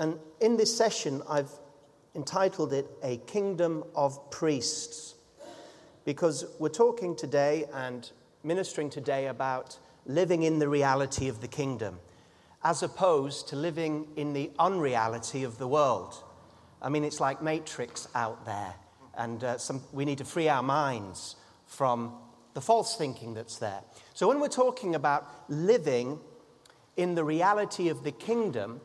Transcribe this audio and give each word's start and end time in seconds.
And 0.00 0.18
in 0.40 0.56
this 0.56 0.74
session, 0.74 1.20
I've 1.28 1.50
entitled 2.14 2.72
it 2.72 2.86
A 3.02 3.18
Kingdom 3.18 3.84
of 3.94 4.30
Priests, 4.30 5.14
because 6.06 6.46
we're 6.58 6.70
talking 6.70 7.14
today 7.14 7.66
and 7.74 8.10
ministering 8.42 8.88
today 8.88 9.26
about 9.26 9.78
living 10.06 10.44
in 10.44 10.58
the 10.58 10.70
reality 10.70 11.28
of 11.28 11.42
the 11.42 11.48
kingdom, 11.48 12.00
as 12.64 12.82
opposed 12.82 13.48
to 13.48 13.56
living 13.56 14.08
in 14.16 14.32
the 14.32 14.50
unreality 14.58 15.44
of 15.44 15.58
the 15.58 15.68
world. 15.68 16.24
I 16.80 16.88
mean, 16.88 17.04
it's 17.04 17.20
like 17.20 17.42
Matrix 17.42 18.08
out 18.14 18.46
there, 18.46 18.74
and 19.18 19.44
uh, 19.44 19.58
some, 19.58 19.82
we 19.92 20.06
need 20.06 20.16
to 20.16 20.24
free 20.24 20.48
our 20.48 20.62
minds 20.62 21.36
from 21.66 22.14
the 22.54 22.62
false 22.62 22.96
thinking 22.96 23.34
that's 23.34 23.58
there. 23.58 23.82
So, 24.14 24.28
when 24.28 24.40
we're 24.40 24.48
talking 24.48 24.94
about 24.94 25.28
living 25.50 26.18
in 26.96 27.14
the 27.14 27.22
reality 27.22 27.90
of 27.90 28.02
the 28.02 28.12
kingdom, 28.12 28.80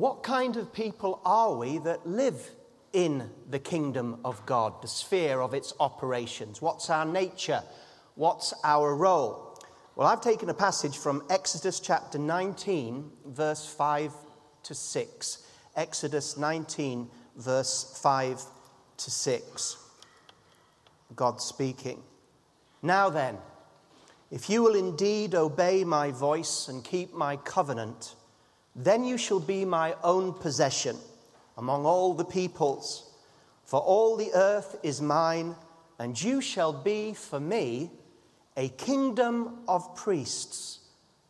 what 0.00 0.22
kind 0.22 0.56
of 0.56 0.72
people 0.72 1.20
are 1.26 1.54
we 1.54 1.76
that 1.76 2.06
live 2.06 2.52
in 2.94 3.30
the 3.50 3.58
kingdom 3.58 4.18
of 4.24 4.46
God, 4.46 4.80
the 4.80 4.88
sphere 4.88 5.42
of 5.42 5.52
its 5.52 5.74
operations? 5.78 6.62
What's 6.62 6.88
our 6.88 7.04
nature? 7.04 7.62
What's 8.14 8.54
our 8.64 8.96
role? 8.96 9.60
Well, 9.96 10.08
I've 10.08 10.22
taken 10.22 10.48
a 10.48 10.54
passage 10.54 10.96
from 10.96 11.22
Exodus 11.28 11.80
chapter 11.80 12.18
19, 12.18 13.10
verse 13.26 13.66
5 13.66 14.14
to 14.62 14.74
6. 14.74 15.46
Exodus 15.76 16.38
19, 16.38 17.06
verse 17.36 18.00
5 18.02 18.42
to 18.96 19.10
6. 19.10 19.76
God 21.14 21.42
speaking. 21.42 22.02
Now 22.80 23.10
then, 23.10 23.36
if 24.30 24.48
you 24.48 24.62
will 24.62 24.76
indeed 24.76 25.34
obey 25.34 25.84
my 25.84 26.10
voice 26.10 26.68
and 26.68 26.82
keep 26.82 27.12
my 27.12 27.36
covenant, 27.36 28.14
then 28.74 29.04
you 29.04 29.18
shall 29.18 29.40
be 29.40 29.64
my 29.64 29.94
own 30.02 30.32
possession 30.32 30.96
among 31.56 31.84
all 31.84 32.14
the 32.14 32.24
peoples. 32.24 33.10
For 33.64 33.80
all 33.80 34.16
the 34.16 34.32
earth 34.34 34.76
is 34.82 35.00
mine, 35.00 35.54
and 35.98 36.20
you 36.20 36.40
shall 36.40 36.72
be 36.72 37.12
for 37.12 37.38
me 37.38 37.90
a 38.56 38.68
kingdom 38.68 39.60
of 39.68 39.94
priests 39.94 40.80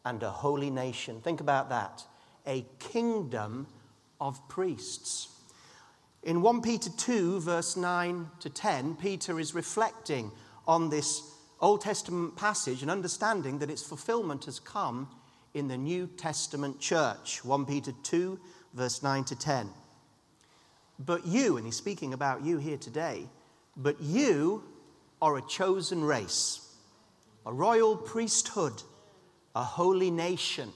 and 0.05 0.23
a 0.23 0.31
holy 0.31 0.71
nation. 0.71 1.21
Think 1.21 1.41
about 1.41 1.69
that. 1.71 2.05
A 2.47 2.65
kingdom 2.79 3.67
of 4.21 4.49
priests. 4.49 5.29
In 6.23 6.43
1 6.43 6.63
Peter 6.63 6.91
2, 6.91 7.41
verse 7.41 7.77
9 7.77 8.31
to 8.41 8.51
10, 8.51 8.97
Peter 8.97 9.41
is 9.41 9.55
reflecting 9.55 10.31
on 10.67 10.91
this 10.91 11.23
Old 11.61 11.81
Testament 11.81 12.37
passage 12.37 12.83
and 12.83 12.91
understanding 12.91 13.59
that 13.59 13.71
its 13.71 13.83
fulfillment 13.83 14.45
has 14.45 14.61
come 14.61 15.09
in 15.55 15.69
the 15.69 15.77
New 15.77 16.07
Testament 16.07 16.81
church. 16.81 17.45
1 17.45 17.67
Peter 17.67 17.93
2, 18.03 18.39
verse 18.75 19.03
9 19.03 19.25
to 19.25 19.37
10. 19.37 19.69
But 20.99 21.27
you, 21.27 21.57
and 21.57 21.67
he's 21.67 21.77
speaking 21.77 22.13
about 22.13 22.45
you 22.45 22.59
here 22.59 22.77
today, 22.77 23.27
but 23.77 24.01
you 24.01 24.63
are 25.23 25.37
a 25.37 25.43
chosen 25.43 26.05
race, 26.05 26.75
a 27.47 27.53
royal 27.53 27.97
priesthood, 27.97 28.83
a 29.55 29.63
holy 29.63 30.11
nation, 30.11 30.73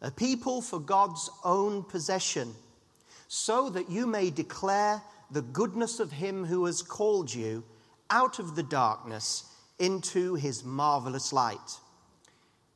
a 0.00 0.10
people 0.10 0.60
for 0.60 0.80
God's 0.80 1.30
own 1.44 1.82
possession 1.82 2.54
so 3.28 3.68
that 3.70 3.90
you 3.90 4.06
may 4.06 4.30
declare 4.30 5.02
the 5.30 5.42
goodness 5.42 6.00
of 6.00 6.12
him 6.12 6.44
who 6.44 6.64
has 6.66 6.82
called 6.82 7.32
you 7.32 7.64
out 8.10 8.38
of 8.38 8.54
the 8.54 8.62
darkness 8.62 9.44
into 9.78 10.34
his 10.34 10.64
marvelous 10.64 11.32
light. 11.32 11.78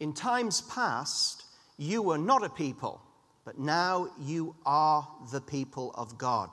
In 0.00 0.12
times 0.12 0.60
past, 0.62 1.44
you 1.76 2.02
were 2.02 2.18
not 2.18 2.44
a 2.44 2.48
people, 2.48 3.00
but 3.44 3.58
now 3.58 4.10
you 4.20 4.54
are 4.64 5.06
the 5.32 5.40
people 5.40 5.92
of 5.94 6.18
God. 6.18 6.50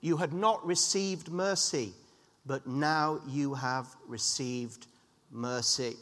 You 0.00 0.16
had 0.16 0.32
not 0.32 0.64
received 0.66 1.30
mercy, 1.30 1.92
but 2.46 2.66
now 2.66 3.20
you 3.28 3.54
have 3.54 3.86
received 4.06 4.86
mercy. 5.30 5.96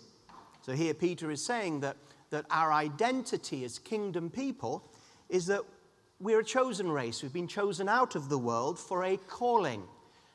So 0.63 0.73
here 0.73 0.95
Peter 0.95 1.31
is 1.31 1.45
saying 1.45 1.81
that, 1.81 1.97
that 2.31 2.47
our 2.51 2.73
identity 2.73 3.65
as 3.65 3.79
kingdom 3.79 4.31
people 4.31 4.85
is 5.29 5.47
that 5.47 5.63
we're 6.21 6.41
a 6.41 6.45
chosen 6.45 6.91
race. 6.91 7.23
We've 7.23 7.33
been 7.33 7.49
chosen 7.49 7.89
out 7.89 8.15
of 8.15 8.29
the 8.29 8.39
world 8.39 8.79
for 8.79 9.05
a 9.05 9.17
calling. 9.17 9.83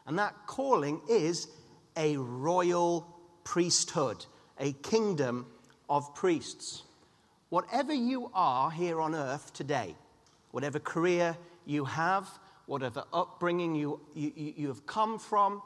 And 0.07 0.17
that 0.19 0.35
calling 0.45 1.01
is 1.09 1.47
a 1.95 2.17
royal 2.17 3.07
priesthood, 3.43 4.25
a 4.59 4.73
kingdom 4.73 5.45
of 5.89 6.13
priests. 6.15 6.83
Whatever 7.49 7.93
you 7.93 8.31
are 8.33 8.71
here 8.71 8.99
on 8.99 9.13
earth 9.13 9.53
today, 9.53 9.95
whatever 10.51 10.79
career 10.79 11.37
you 11.65 11.85
have, 11.85 12.27
whatever 12.65 13.03
upbringing 13.13 13.75
you, 13.75 13.99
you, 14.15 14.31
you 14.35 14.67
have 14.67 14.85
come 14.85 15.19
from, 15.19 15.61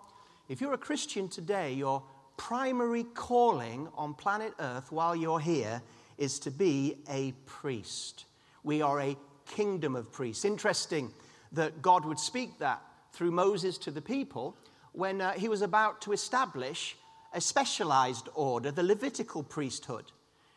if 0.49 0.61
you're 0.61 0.73
a 0.73 0.77
Christian 0.77 1.27
today, 1.27 1.73
your 1.73 2.01
primary 2.37 3.03
calling 3.03 3.89
on 3.97 4.13
planet 4.13 4.53
Earth 4.59 4.91
while 4.91 5.15
you're 5.15 5.39
here 5.39 5.81
is 6.17 6.39
to 6.39 6.51
be 6.51 6.95
a 7.09 7.33
priest. 7.45 8.25
We 8.63 8.81
are 8.81 9.01
a 9.01 9.17
kingdom 9.45 9.95
of 9.95 10.11
priests. 10.11 10.45
Interesting 10.45 11.11
that 11.51 11.81
God 11.81 12.05
would 12.05 12.19
speak 12.19 12.59
that 12.59 12.81
through 13.11 13.31
Moses 13.31 13.77
to 13.79 13.91
the 13.91 14.01
people 14.01 14.55
when 14.93 15.21
uh, 15.21 15.33
he 15.33 15.49
was 15.49 15.61
about 15.61 16.01
to 16.01 16.11
establish 16.11 16.95
a 17.33 17.41
specialized 17.41 18.29
order, 18.35 18.71
the 18.71 18.83
Levitical 18.83 19.43
priesthood. 19.43 20.11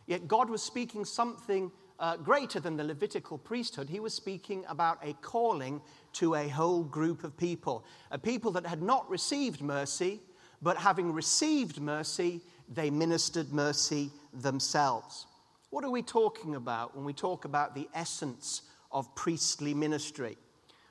Yet 0.07 0.29
God 0.29 0.51
was 0.51 0.63
speaking 0.63 1.05
something 1.05 1.71
uh, 1.99 2.17
greater 2.17 2.59
than 2.59 2.77
the 2.77 2.85
Levitical 2.85 3.39
priesthood. 3.39 3.89
He 3.89 4.01
was 4.01 4.15
speaking 4.15 4.65
about 4.69 4.99
a 5.05 5.13
calling 5.21 5.81
to 6.15 6.35
a 6.35 6.49
whole 6.49 6.83
group 6.83 7.25
of 7.25 7.37
people, 7.37 7.85
a 8.11 8.19
people 8.19 8.51
that 8.53 8.67
had 8.67 8.83
not 8.83 9.09
received 9.11 9.61
mercy, 9.61 10.21
but 10.63 10.77
having 10.77 11.13
received 11.13 11.81
mercy, 11.81 12.41
they 12.69 12.91
ministered 12.91 13.53
mercy 13.53 14.11
themselves. 14.33 15.27
What 15.71 15.85
are 15.85 15.91
we 15.91 16.03
talking 16.03 16.57
about 16.57 16.97
when 16.97 17.05
we 17.05 17.13
talk 17.13 17.45
about 17.45 17.75
the 17.75 17.89
essence 17.95 18.63
of 18.91 19.15
priestly 19.15 19.75
ministry? 19.75 20.37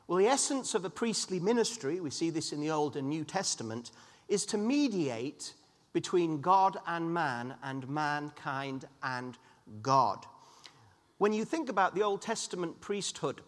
Well, 0.07 0.17
the 0.17 0.27
essence 0.27 0.73
of 0.73 0.85
a 0.85 0.89
priestly 0.89 1.39
ministry, 1.39 1.99
we 1.99 2.09
see 2.09 2.29
this 2.29 2.53
in 2.53 2.61
the 2.61 2.71
Old 2.71 2.95
and 2.95 3.09
New 3.09 3.23
Testament, 3.23 3.91
is 4.27 4.45
to 4.47 4.57
mediate 4.57 5.53
between 5.99 6.39
God 6.39 6.77
and 6.87 7.13
man 7.13 7.55
and 7.61 7.89
mankind 7.89 8.85
and 9.03 9.37
God. 9.81 10.25
When 11.17 11.33
you 11.33 11.43
think 11.43 11.67
about 11.67 11.93
the 11.93 12.03
Old 12.03 12.21
Testament 12.21 12.79
priesthood 12.79 13.41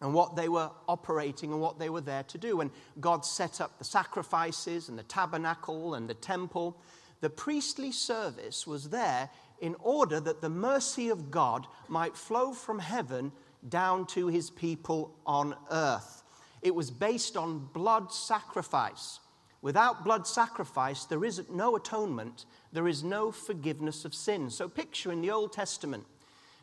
and 0.00 0.14
what 0.14 0.36
they 0.36 0.48
were 0.48 0.70
operating 0.86 1.50
and 1.50 1.60
what 1.60 1.80
they 1.80 1.90
were 1.90 2.00
there 2.00 2.22
to 2.22 2.38
do, 2.38 2.58
when 2.58 2.70
God 3.00 3.24
set 3.24 3.60
up 3.60 3.76
the 3.76 3.84
sacrifices 3.84 4.88
and 4.88 4.96
the 4.96 5.02
tabernacle 5.02 5.94
and 5.94 6.08
the 6.08 6.14
temple, 6.14 6.80
the 7.20 7.28
priestly 7.28 7.90
service 7.90 8.68
was 8.68 8.90
there 8.90 9.28
in 9.60 9.74
order 9.80 10.20
that 10.20 10.42
the 10.42 10.48
mercy 10.48 11.08
of 11.08 11.32
God 11.32 11.66
might 11.88 12.16
flow 12.16 12.52
from 12.52 12.78
heaven 12.78 13.32
down 13.68 14.06
to 14.06 14.28
his 14.28 14.48
people 14.48 15.12
on 15.26 15.56
earth. 15.72 16.22
It 16.62 16.76
was 16.76 16.92
based 16.92 17.36
on 17.36 17.68
blood 17.72 18.12
sacrifice. 18.12 19.18
Without 19.64 20.04
blood 20.04 20.26
sacrifice, 20.26 21.06
there 21.06 21.24
is 21.24 21.40
no 21.48 21.74
atonement, 21.74 22.44
there 22.74 22.86
is 22.86 23.02
no 23.02 23.32
forgiveness 23.32 24.04
of 24.04 24.12
sin. 24.12 24.50
So, 24.50 24.68
picture 24.68 25.10
in 25.10 25.22
the 25.22 25.30
Old 25.30 25.54
Testament 25.54 26.04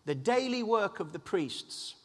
the 0.05 0.13
daily 0.13 0.61
work 0.61 0.99
of 0.99 1.11
the 1.11 1.17
priests, 1.17 1.95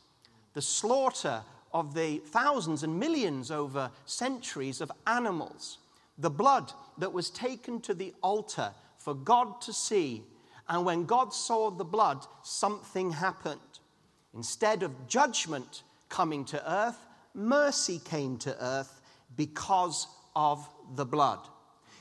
the 0.54 0.62
slaughter 0.62 1.42
of 1.70 1.92
the 1.92 2.22
thousands 2.28 2.82
and 2.82 2.98
millions 2.98 3.50
over 3.50 3.90
centuries 4.06 4.80
of 4.80 4.90
animals, 5.06 5.76
the 6.16 6.30
blood 6.30 6.72
that 6.96 7.12
was 7.12 7.28
taken 7.28 7.78
to 7.82 7.92
the 7.92 8.14
altar 8.22 8.72
for 8.96 9.12
God 9.14 9.60
to 9.60 9.74
see. 9.74 10.22
And 10.66 10.86
when 10.86 11.04
God 11.04 11.34
saw 11.34 11.70
the 11.70 11.84
blood, 11.84 12.26
something 12.42 13.10
happened. 13.10 13.60
Instead 14.34 14.82
of 14.82 15.08
judgment 15.08 15.82
coming 16.08 16.46
to 16.46 16.72
earth, 16.72 17.06
mercy 17.34 18.00
came 18.02 18.38
to 18.38 18.64
earth 18.64 19.02
because 19.36 20.06
of 20.34 20.68
the 20.94 21.04
blood. 21.04 21.40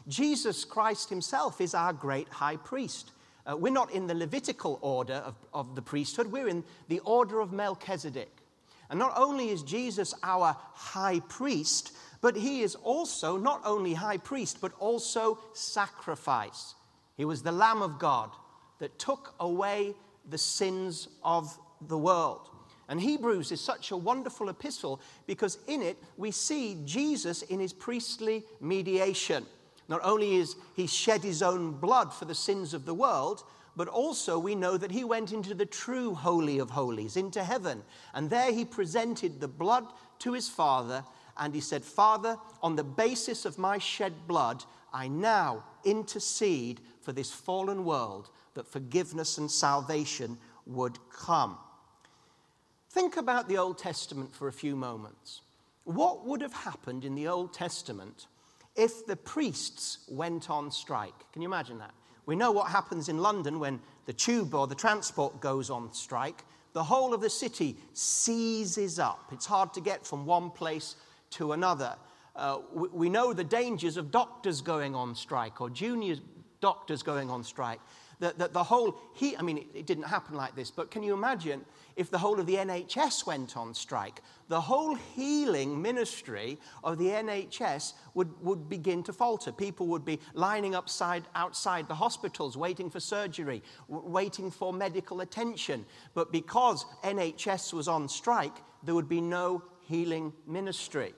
Jesus 0.08 0.64
Christ 0.66 1.10
himself 1.10 1.62
is 1.62 1.74
our 1.74 1.94
great 1.94 2.30
high 2.30 2.58
priest. 2.58 3.12
Uh, 3.46 3.56
we're 3.58 3.74
not 3.74 3.92
in 3.92 4.08
the 4.08 4.14
Levitical 4.14 4.80
order 4.82 5.16
of, 5.16 5.36
of 5.54 5.76
the 5.76 5.82
priesthood, 5.82 6.32
we're 6.32 6.48
in 6.48 6.64
the 6.88 7.00
order 7.00 7.40
of 7.40 7.52
Melchizedek. 7.52 8.32
And 8.90 9.00
not 9.00 9.14
only 9.16 9.50
is 9.50 9.64
Jesus 9.64 10.14
our 10.24 10.56
high 10.74 11.20
priest, 11.22 11.96
but 12.22 12.36
he 12.36 12.62
is 12.62 12.76
also 12.76 13.38
not 13.38 13.62
only 13.66 13.94
high 13.94 14.18
priest, 14.18 14.60
but 14.62 14.74
also 14.80 15.40
sacrifice. 15.54 16.76
He 17.18 17.26
was 17.26 17.42
the 17.42 17.52
Lamb 17.52 17.82
of 17.82 17.98
God 17.98 18.32
that 18.80 19.00
took 19.00 19.34
away 19.40 19.94
the 20.30 20.38
sins 20.38 21.08
of 21.24 21.58
the 21.82 21.98
world. 21.98 22.50
And 22.88 23.02
Hebrews 23.02 23.52
is 23.52 23.62
such 23.62 23.92
a 23.92 23.98
wonderful 23.98 24.50
epistle 24.50 25.02
because 25.26 25.58
in 25.68 25.82
it 25.82 25.98
we 26.18 26.32
see 26.32 26.78
Jesus 26.86 27.42
in 27.44 27.60
his 27.60 27.74
priestly 27.74 28.44
mediation. 28.62 29.46
Not 29.88 30.02
only 30.04 30.36
is 30.36 30.56
he 30.76 30.88
shed 30.88 31.24
his 31.24 31.42
own 31.42 31.74
blood 31.74 32.14
for 32.14 32.26
the 32.26 32.36
sins 32.36 32.74
of 32.74 32.86
the 32.86 32.94
world, 32.94 33.44
but 33.76 33.88
also 33.88 34.40
we 34.40 34.56
know 34.56 34.78
that 34.78 34.92
he 34.92 35.04
went 35.04 35.32
into 35.32 35.54
the 35.54 35.66
true 35.66 36.14
Holy 36.14 36.60
of 36.60 36.70
Holies, 36.70 37.18
into 37.18 37.44
heaven. 37.44 37.84
And 38.14 38.30
there 38.30 38.52
he 38.52 38.66
presented 38.66 39.40
the 39.40 39.48
blood 39.48 39.86
to 40.20 40.34
his 40.34 40.48
Father, 40.48 41.04
and 41.38 41.54
he 41.54 41.62
said, 41.62 41.84
Father, 41.84 42.38
on 42.64 42.76
the 42.76 42.84
basis 42.84 43.46
of 43.46 43.58
my 43.58 43.78
shed 43.78 44.14
blood, 44.28 44.64
I 44.94 45.10
now 45.10 45.66
intercede 45.84 46.80
for 47.02 47.12
this 47.12 47.32
fallen 47.32 47.84
world 47.84 48.30
that 48.54 48.66
forgiveness 48.66 49.38
and 49.38 49.52
salvation 49.52 50.38
would 50.66 50.98
come. 51.12 51.58
Think 52.96 53.18
about 53.18 53.50
the 53.50 53.58
Old 53.58 53.78
Testament 53.78 54.34
for 54.34 54.48
a 54.48 54.54
few 54.54 54.74
moments. 54.74 55.42
What 55.84 56.26
would 56.26 56.40
have 56.40 56.54
happened 56.54 57.04
in 57.04 57.14
the 57.14 57.28
Old 57.28 57.54
Testament 57.54 58.28
if 58.74 59.06
the 59.06 59.18
priests 59.18 60.06
went 60.08 60.50
on 60.50 60.72
strike? 60.72 61.30
Can 61.34 61.42
you 61.42 61.50
imagine 61.50 61.78
that? 61.80 61.94
We 62.26 62.38
know 62.38 62.54
what 62.54 62.72
happens 62.72 63.10
in 63.10 63.18
London 63.18 63.60
when 63.60 63.82
the 64.06 64.14
tube 64.14 64.56
or 64.56 64.66
the 64.66 64.76
transport 64.76 65.42
goes 65.42 65.70
on 65.70 65.92
strike. 65.92 66.46
The 66.72 66.86
whole 66.86 67.14
of 67.14 67.20
the 67.20 67.30
city 67.30 67.76
seizes 67.92 68.98
up. 68.98 69.28
It's 69.34 69.46
hard 69.46 69.74
to 69.74 69.82
get 69.82 70.08
from 70.08 70.26
one 70.26 70.50
place 70.50 70.96
to 71.32 71.52
another. 71.52 71.98
Uh, 72.34 72.60
we, 72.74 72.88
we 72.94 73.10
know 73.10 73.34
the 73.34 73.44
dangers 73.44 73.98
of 73.98 74.10
doctors 74.10 74.62
going 74.62 74.96
on 74.96 75.16
strike 75.16 75.60
or 75.60 75.70
junior 75.70 76.16
doctors 76.62 77.04
going 77.04 77.30
on 77.30 77.44
strike. 77.44 77.82
That, 78.20 78.38
that 78.40 78.54
the 78.54 78.64
whole, 78.64 78.98
he, 79.14 79.36
I 79.38 79.42
mean, 79.42 79.58
it, 79.58 79.68
it 79.74 79.86
didn't 79.86 80.06
happen 80.06 80.36
like 80.36 80.56
this, 80.56 80.72
but 80.72 80.92
can 80.92 81.04
you 81.04 81.14
imagine 81.14 81.66
if 81.96 82.10
the 82.10 82.18
whole 82.18 82.40
of 82.40 82.46
the 82.46 82.56
NHS 82.56 83.26
went 83.26 83.58
on 83.58 83.74
strike? 83.74 84.22
The 84.48 84.62
whole 84.62 84.96
healing 84.96 85.82
ministry 85.82 86.58
of 86.84 86.98
the 86.98 87.08
NHS 87.08 87.94
would, 88.14 88.32
would 88.42 88.70
begin 88.70 89.04
to 89.04 89.14
falter. 89.14 89.52
People 89.52 89.88
would 89.88 90.06
be 90.06 90.20
lining 90.34 90.76
upside, 90.76 91.24
outside 91.36 91.88
the 91.88 91.96
hospitals, 91.96 92.56
waiting 92.56 92.90
for 92.90 93.00
surgery, 93.00 93.62
waiting 93.88 94.52
for 94.52 94.72
medical 94.72 95.22
attention. 95.22 95.86
But 96.14 96.32
because 96.32 96.86
NHS 97.04 97.74
was 97.74 97.88
on 97.88 98.08
strike, 98.08 98.58
there 98.84 98.96
would 98.96 99.10
be 99.10 99.22
no 99.22 99.64
healing 99.82 100.34
ministry. 100.48 101.14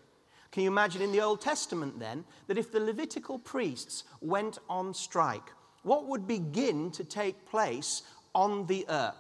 Can 0.52 0.64
you 0.64 0.70
imagine 0.70 1.02
in 1.02 1.12
the 1.12 1.22
Old 1.22 1.42
Testament 1.42 2.00
then 2.00 2.26
that 2.48 2.58
if 2.58 2.72
the 2.72 2.80
Levitical 2.80 3.38
priests 3.38 4.04
went 4.22 4.58
on 4.70 4.94
strike, 4.94 5.52
what 5.88 6.06
would 6.06 6.28
begin 6.28 6.92
to 6.92 7.04
take 7.04 7.45
place 7.45 8.04
on 8.36 8.66
the 8.68 8.86
earth. 8.89 9.16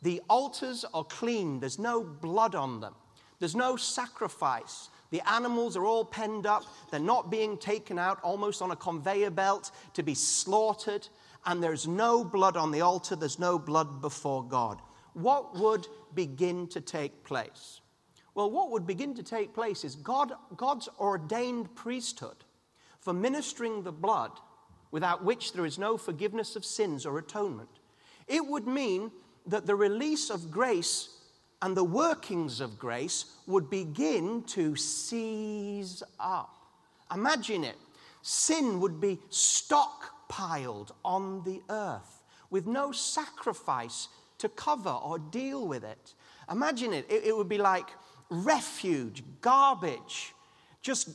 The 0.00 0.22
altars 0.30 0.84
are 0.94 1.02
clean, 1.02 1.58
there's 1.58 1.78
no 1.78 2.04
blood 2.04 2.54
on 2.54 2.80
them, 2.80 2.94
there's 3.40 3.56
no 3.56 3.74
sacrifice. 3.76 4.90
The 5.10 5.22
animals 5.28 5.76
are 5.76 5.84
all 5.84 6.04
penned 6.04 6.46
up, 6.46 6.62
they're 6.90 7.00
not 7.00 7.30
being 7.30 7.58
taken 7.58 7.98
out 7.98 8.20
almost 8.22 8.62
on 8.62 8.70
a 8.70 8.76
conveyor 8.76 9.30
belt 9.30 9.72
to 9.94 10.02
be 10.04 10.14
slaughtered, 10.14 11.08
and 11.46 11.62
there's 11.62 11.88
no 11.88 12.22
blood 12.24 12.56
on 12.56 12.70
the 12.70 12.82
altar, 12.82 13.16
there's 13.16 13.38
no 13.40 13.58
blood 13.58 14.00
before 14.00 14.44
God. 14.44 14.80
What 15.14 15.58
would 15.58 15.88
begin 16.14 16.68
to 16.68 16.80
take 16.80 17.24
place? 17.24 17.80
Well, 18.36 18.52
what 18.52 18.70
would 18.70 18.86
begin 18.86 19.14
to 19.14 19.24
take 19.24 19.52
place 19.52 19.82
is 19.82 19.96
God, 19.96 20.32
God's 20.56 20.88
ordained 21.00 21.74
priesthood 21.74 22.44
for 23.00 23.12
ministering 23.12 23.82
the 23.82 23.90
blood 23.90 24.30
without 24.90 25.24
which 25.24 25.52
there 25.52 25.66
is 25.66 25.78
no 25.78 25.96
forgiveness 25.96 26.56
of 26.56 26.64
sins 26.64 27.04
or 27.04 27.18
atonement. 27.18 27.68
It 28.26 28.46
would 28.46 28.66
mean 28.66 29.10
that 29.46 29.66
the 29.66 29.74
release 29.74 30.30
of 30.30 30.50
grace 30.50 31.10
and 31.62 31.76
the 31.76 31.84
workings 31.84 32.60
of 32.60 32.78
grace 32.78 33.26
would 33.46 33.68
begin 33.68 34.42
to 34.44 34.76
seize 34.76 36.02
up. 36.20 36.54
Imagine 37.12 37.64
it. 37.64 37.76
Sin 38.22 38.80
would 38.80 39.00
be 39.00 39.18
stockpiled 39.30 40.92
on 41.04 41.42
the 41.44 41.62
earth 41.70 42.22
with 42.50 42.66
no 42.66 42.92
sacrifice 42.92 44.08
to 44.38 44.48
cover 44.48 44.90
or 44.90 45.18
deal 45.18 45.66
with 45.66 45.84
it. 45.84 46.14
Imagine 46.50 46.92
it. 46.92 47.06
It, 47.10 47.24
it 47.24 47.36
would 47.36 47.48
be 47.48 47.58
like 47.58 47.88
refuge, 48.30 49.22
garbage, 49.40 50.34
just 50.80 51.10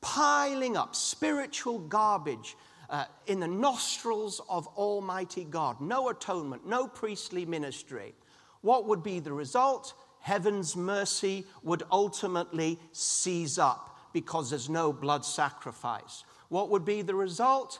piling 0.00 0.76
up, 0.76 0.94
spiritual 0.94 1.78
garbage 1.78 2.56
uh, 2.90 3.04
in 3.26 3.40
the 3.40 3.48
nostrils 3.48 4.40
of 4.48 4.66
Almighty 4.68 5.44
God. 5.44 5.80
No 5.80 6.08
atonement, 6.08 6.66
no 6.66 6.86
priestly 6.86 7.44
ministry. 7.44 8.14
What 8.60 8.86
would 8.86 9.02
be 9.02 9.20
the 9.20 9.32
result? 9.32 9.94
Heaven's 10.20 10.74
mercy 10.76 11.44
would 11.62 11.84
ultimately 11.90 12.78
seize 12.92 13.58
up 13.58 13.96
because 14.12 14.50
there's 14.50 14.68
no 14.68 14.92
blood 14.92 15.24
sacrifice. 15.24 16.24
What 16.48 16.70
would 16.70 16.84
be 16.84 17.02
the 17.02 17.14
result? 17.14 17.78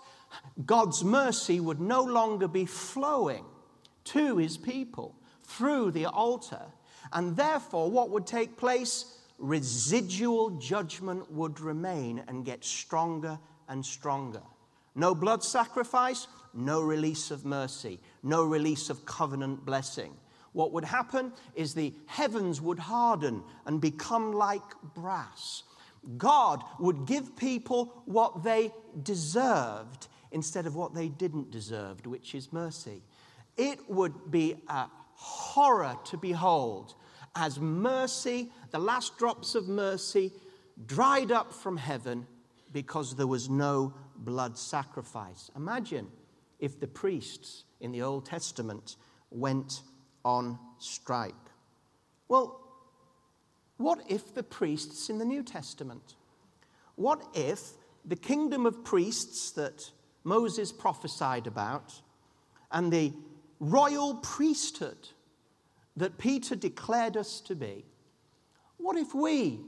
God's 0.64 1.03
mercy 1.03 1.61
would 1.61 1.81
no 1.81 2.02
longer 2.02 2.49
be 2.49 2.67
flowing 2.67 3.44
to 4.05 4.37
his 4.37 4.56
people 4.56 5.14
through 5.43 5.93
the 5.93 6.06
altar. 6.06 6.62
And 7.12 7.37
therefore, 7.37 7.91
what 7.91 8.11
would 8.11 8.26
take 8.26 8.56
place? 8.56 9.19
Residual 9.38 10.50
judgment 10.50 11.31
would 11.31 11.61
remain 11.61 12.23
and 12.26 12.44
get 12.44 12.64
stronger 12.64 13.38
and 13.69 13.85
stronger. 13.85 14.43
No 14.97 15.15
blood 15.15 15.45
sacrifice, 15.45 16.27
no 16.53 16.81
release 16.81 17.31
of 17.31 17.45
mercy, 17.45 18.01
no 18.23 18.43
release 18.43 18.91
of 18.91 19.07
covenant 19.07 19.65
blessing. 19.65 20.17
What 20.53 20.73
would 20.73 20.85
happen 20.85 21.33
is 21.55 21.75
the 21.75 21.95
heavens 22.07 22.61
would 22.63 22.79
harden 22.79 23.43
and 23.67 23.81
become 23.81 24.33
like 24.33 24.63
brass. 24.95 25.63
God 26.17 26.65
would 26.81 27.07
give 27.07 27.37
people 27.37 28.03
what 28.07 28.43
they 28.43 28.73
deserved 29.03 30.09
instead 30.33 30.67
of 30.67 30.75
what 30.75 30.95
they 30.95 31.09
didn't 31.09 31.51
deserve, 31.51 32.05
which 32.07 32.35
is 32.35 32.53
mercy. 32.53 33.03
It 33.57 33.79
would 33.91 34.31
be 34.31 34.57
a 34.69 34.87
horror 35.13 35.97
to 36.07 36.17
behold 36.17 36.95
as 37.37 37.61
mercy, 37.61 38.51
the 38.71 38.79
last 38.79 39.19
drops 39.19 39.55
of 39.55 39.69
mercy, 39.69 40.33
dried 40.87 41.31
up 41.31 41.53
from 41.53 41.77
heaven 41.77 42.27
because 42.73 43.15
there 43.15 43.27
was 43.27 43.49
no 43.49 43.95
blood 44.25 44.59
sacrifice. 44.59 45.51
Imagine 45.57 46.09
if 46.59 46.81
the 46.81 46.87
priests 46.87 47.65
in 47.81 47.93
the 47.93 48.03
Old 48.03 48.27
Testament 48.27 48.97
went 49.31 49.83
on 50.25 50.59
strike. 50.79 51.35
Well, 52.29 52.61
what 53.77 54.01
if 54.09 54.35
the 54.35 54.43
priests 54.43 55.11
in 55.11 55.19
the 55.19 55.25
New 55.25 55.43
Testament? 55.43 56.15
What 56.95 57.23
if 57.35 57.61
the 58.05 58.17
kingdom 58.17 58.67
of 58.67 58.85
priests 58.85 59.51
that 59.53 59.91
Moses 60.25 60.73
prophesied 60.73 61.47
about 61.47 62.01
and 62.73 62.93
the 62.93 63.12
royal 63.61 64.17
priesthood 64.17 65.09
that 65.97 66.19
Peter 66.19 66.57
declared 66.57 67.17
us 67.17 67.40
to 67.43 67.55
be, 67.55 67.85
what 68.76 68.97
if 68.97 69.14
we 69.14 69.61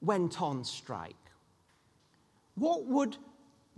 went 0.00 0.40
on 0.40 0.64
strike? 0.64 1.14
What 2.54 2.86
would 2.86 3.16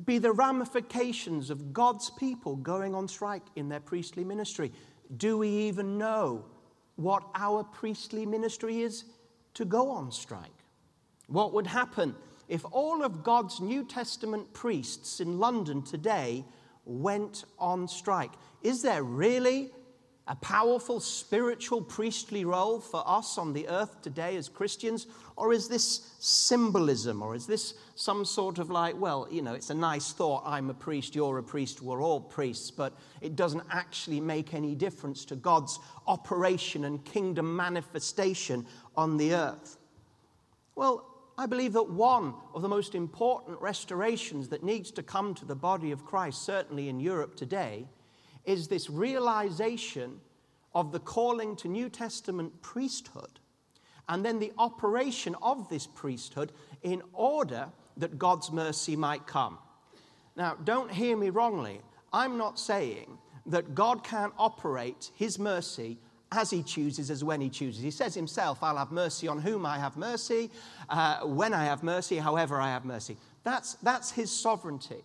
be 0.07 0.19
the 0.19 0.33
ramifications 0.33 1.51
of 1.51 1.73
God's 1.73 2.11
people 2.11 2.57
going 2.57 2.95
on 2.95 3.09
strike 3.09 3.43
in 3.57 3.69
their 3.69 3.81
priestly 3.81 4.25
ministry? 4.25 4.73
Do 5.17 5.39
we 5.39 5.49
even 5.49 5.99
know 5.99 6.45
what 6.97 7.25
our 7.35 7.65
priestly 7.65 8.27
ministry 8.27 8.83
is 8.83 9.05
to 9.55 9.65
go 9.65 9.91
on 9.91 10.13
strike? 10.13 10.65
What 11.27 11.53
would 11.53 11.67
happen 11.67 12.15
if 12.49 12.65
all 12.73 13.05
of 13.05 13.23
God's 13.23 13.61
New 13.61 13.85
Testament 13.85 14.53
priests 14.53 15.21
in 15.21 15.39
London 15.39 15.83
today 15.83 16.45
went 16.85 17.45
on 17.59 17.89
strike? 17.89 18.33
Is 18.63 18.83
there 18.83 19.03
really 19.03 19.71
a 20.27 20.37
powerful 20.37 21.01
spiritual 21.01 21.83
priestly 21.83 22.45
role 22.45 22.81
for 22.81 23.03
us 23.05 23.37
on 23.39 23.53
the 23.53 23.69
earth 23.69 24.01
today 24.03 24.37
as 24.37 24.49
Christians? 24.49 25.07
Or 25.37 25.53
is 25.53 25.69
this 25.69 26.15
symbolism? 26.21 27.23
Or 27.23 27.35
is 27.35 27.47
this 27.47 27.75
some 28.01 28.25
sort 28.25 28.59
of 28.59 28.71
like, 28.71 28.99
well, 28.99 29.29
you 29.31 29.43
know, 29.43 29.53
it's 29.53 29.69
a 29.69 29.75
nice 29.75 30.13
thought, 30.13 30.43
I'm 30.47 30.71
a 30.71 30.75
priest, 30.75 31.15
you're 31.15 31.37
a 31.37 31.43
priest, 31.43 31.83
we're 31.83 32.03
all 32.03 32.19
priests, 32.19 32.71
but 32.71 32.95
it 33.21 33.37
doesn't 33.37 33.63
actually 33.71 34.23
make 34.23 34.55
any 34.55 34.75
difference 34.75 35.27
to 35.27 35.37
God's 35.37 35.79
operation 36.07 36.87
and 36.87 37.05
kingdom 37.05 37.55
manifestation 37.55 38.67
on 38.97 39.19
the 39.19 39.35
earth? 39.35 39.77
Well, 40.77 41.05
I 41.37 41.45
believe 41.45 41.75
that 41.75 41.91
one 41.91 42.33
of 42.55 42.63
the 42.63 42.71
most 42.71 42.95
important 42.95 43.61
restorations 43.61 44.49
that 44.49 44.65
needs 44.65 44.91
to 44.93 45.03
come 45.03 45.35
to 45.35 45.45
the 45.45 45.55
body 45.55 45.91
of 45.91 46.07
Christ, 46.07 46.43
certainly 46.43 46.89
in 46.89 47.01
Europe 47.01 47.37
today, 47.37 47.87
is 48.47 48.67
this 48.67 48.89
realization 48.89 50.23
of 50.75 50.91
the 50.91 51.01
calling 51.01 51.55
to 51.57 51.69
New 51.69 51.91
Testament 51.91 52.63
priesthood 52.63 53.41
and 54.09 54.25
then 54.25 54.39
the 54.39 54.53
operation 54.57 55.37
of 55.43 55.69
this 55.69 55.87
priesthood 55.87 56.51
in 56.83 57.03
order 57.13 57.69
that 58.01 58.19
God's 58.19 58.51
mercy 58.51 58.97
might 58.97 59.27
come. 59.27 59.59
Now, 60.37 60.57
don't 60.65 60.91
hear 60.91 61.17
me 61.17 61.31
wrongly. 61.31 61.81
I'm 62.13 62.37
not 62.37 62.59
saying 62.59 63.19
that 63.47 63.75
God 63.75 64.05
can't 64.05 64.33
operate 64.39 65.11
his 65.17 65.39
mercy 65.39 65.99
as 66.33 66.51
he 66.51 66.63
chooses, 66.63 67.11
as 67.11 67.25
when 67.25 67.41
he 67.41 67.49
chooses. 67.49 67.83
He 67.83 67.91
says 67.91 68.15
himself, 68.15 68.63
I'll 68.63 68.77
have 68.77 68.93
mercy 68.93 69.27
on 69.27 69.41
whom 69.41 69.67
I 69.67 69.79
have 69.79 69.97
mercy, 69.97 70.51
uh, 70.89 71.21
when 71.21 71.53
I 71.53 71.65
have 71.65 71.83
mercy, 71.83 72.19
however 72.19 72.61
I 72.61 72.69
have 72.69 72.85
mercy. 72.85 73.17
That's, 73.43 73.75
that's 73.75 74.11
his 74.13 74.31
sovereignty. 74.31 75.03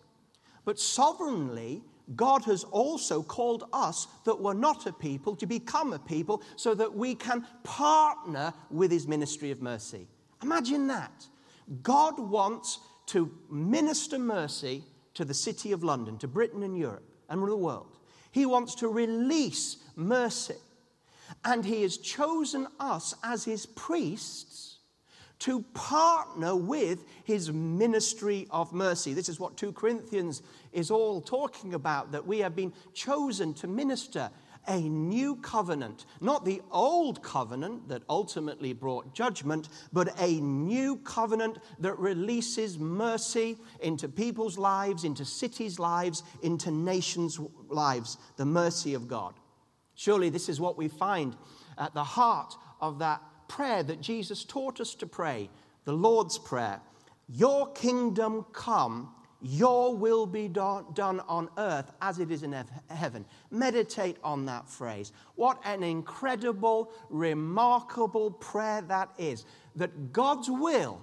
But 0.65 0.79
sovereignly, 0.79 1.83
God 2.15 2.43
has 2.43 2.63
also 2.65 3.23
called 3.23 3.63
us 3.73 4.07
that 4.25 4.39
were 4.39 4.53
not 4.53 4.85
a 4.85 4.93
people 4.93 5.35
to 5.37 5.47
become 5.47 5.93
a 5.93 5.99
people 5.99 6.43
so 6.55 6.75
that 6.75 6.93
we 6.93 7.15
can 7.15 7.47
partner 7.63 8.53
with 8.69 8.91
his 8.91 9.07
ministry 9.07 9.49
of 9.49 9.61
mercy. 9.61 10.07
Imagine 10.43 10.87
that. 10.87 11.27
God 11.81 12.19
wants 12.19 12.79
to 13.07 13.31
minister 13.49 14.19
mercy 14.19 14.83
to 15.13 15.25
the 15.25 15.33
city 15.33 15.71
of 15.71 15.83
London, 15.83 16.17
to 16.19 16.27
Britain 16.27 16.63
and 16.63 16.77
Europe 16.77 17.07
and 17.29 17.41
the 17.41 17.55
world. 17.55 17.97
He 18.31 18.45
wants 18.45 18.75
to 18.75 18.87
release 18.87 19.77
mercy. 19.95 20.55
And 21.43 21.65
he 21.65 21.81
has 21.81 21.97
chosen 21.97 22.67
us 22.79 23.15
as 23.23 23.45
his 23.45 23.65
priests 23.65 24.77
to 25.39 25.61
partner 25.73 26.55
with 26.55 27.03
his 27.23 27.51
ministry 27.51 28.47
of 28.51 28.73
mercy. 28.73 29.13
This 29.13 29.29
is 29.29 29.39
what 29.39 29.57
2 29.57 29.73
Corinthians 29.73 30.41
is 30.71 30.91
all 30.91 31.21
talking 31.21 31.73
about 31.73 32.11
that 32.11 32.25
we 32.25 32.39
have 32.39 32.55
been 32.55 32.73
chosen 32.93 33.53
to 33.55 33.67
minister 33.67 34.29
a 34.67 34.79
new 34.79 35.35
covenant, 35.37 36.05
not 36.21 36.45
the 36.45 36.61
old 36.71 37.23
covenant 37.23 37.87
that 37.89 38.03
ultimately 38.09 38.73
brought 38.73 39.13
judgment, 39.13 39.69
but 39.93 40.19
a 40.19 40.39
new 40.41 40.97
covenant 40.97 41.59
that 41.79 41.97
releases 41.97 42.77
mercy 42.79 43.57
into 43.81 44.07
people's 44.07 44.57
lives, 44.57 45.03
into 45.03 45.25
cities' 45.25 45.79
lives, 45.79 46.23
into 46.41 46.71
nations' 46.71 47.39
lives, 47.69 48.17
the 48.37 48.45
mercy 48.45 48.93
of 48.93 49.07
God. 49.07 49.33
Surely 49.95 50.29
this 50.29 50.49
is 50.49 50.59
what 50.59 50.77
we 50.77 50.87
find 50.87 51.35
at 51.77 51.93
the 51.93 52.03
heart 52.03 52.55
of 52.81 52.99
that 52.99 53.21
prayer 53.47 53.83
that 53.83 54.01
Jesus 54.01 54.43
taught 54.43 54.81
us 54.81 54.93
to 54.95 55.07
pray, 55.07 55.49
the 55.85 55.93
Lord's 55.93 56.37
Prayer. 56.37 56.81
Your 57.27 57.71
kingdom 57.71 58.45
come, 58.53 59.14
your 59.41 59.95
will 59.95 60.25
be 60.25 60.47
done 60.47 61.19
on 61.27 61.49
earth 61.57 61.91
as 62.01 62.19
it 62.19 62.31
is 62.31 62.43
in 62.43 62.55
heaven. 62.89 63.25
Meditate 63.51 64.17
on 64.23 64.45
that 64.45 64.69
phrase. 64.69 65.11
What 65.35 65.59
an 65.65 65.83
incredible, 65.83 66.91
remarkable 67.09 68.31
prayer 68.31 68.81
that 68.83 69.09
is. 69.17 69.45
That 69.75 70.13
God's 70.13 70.49
will 70.49 71.01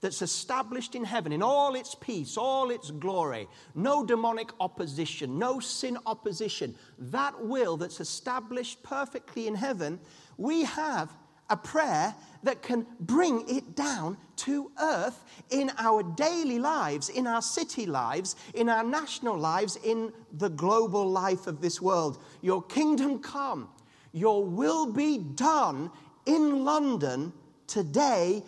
that's 0.00 0.22
established 0.22 0.94
in 0.94 1.04
heaven 1.04 1.32
in 1.32 1.42
all 1.42 1.74
its 1.74 1.94
peace, 1.94 2.36
all 2.36 2.70
its 2.70 2.90
glory, 2.90 3.48
no 3.74 4.04
demonic 4.04 4.50
opposition, 4.60 5.38
no 5.38 5.58
sin 5.58 5.98
opposition, 6.06 6.74
that 6.98 7.40
will 7.44 7.76
that's 7.76 8.00
established 8.00 8.82
perfectly 8.82 9.46
in 9.48 9.54
heaven, 9.54 9.98
we 10.36 10.64
have 10.64 11.10
a 11.50 11.56
prayer 11.56 12.14
that 12.42 12.62
can 12.62 12.86
bring 13.00 13.44
it 13.48 13.74
down 13.74 14.16
to 14.36 14.70
earth 14.80 15.24
in 15.50 15.70
our 15.78 16.02
daily 16.02 16.58
lives, 16.58 17.08
in 17.08 17.26
our 17.26 17.42
city 17.42 17.86
lives, 17.86 18.36
in 18.54 18.68
our 18.68 18.84
national 18.84 19.36
lives, 19.36 19.76
in 19.84 20.12
the 20.32 20.48
global 20.50 21.08
life 21.08 21.46
of 21.46 21.60
this 21.60 21.82
world. 21.82 22.22
Your 22.42 22.62
kingdom 22.62 23.18
come, 23.18 23.68
your 24.12 24.44
will 24.44 24.92
be 24.92 25.18
done 25.18 25.90
in 26.26 26.64
London 26.64 27.32
today 27.66 28.42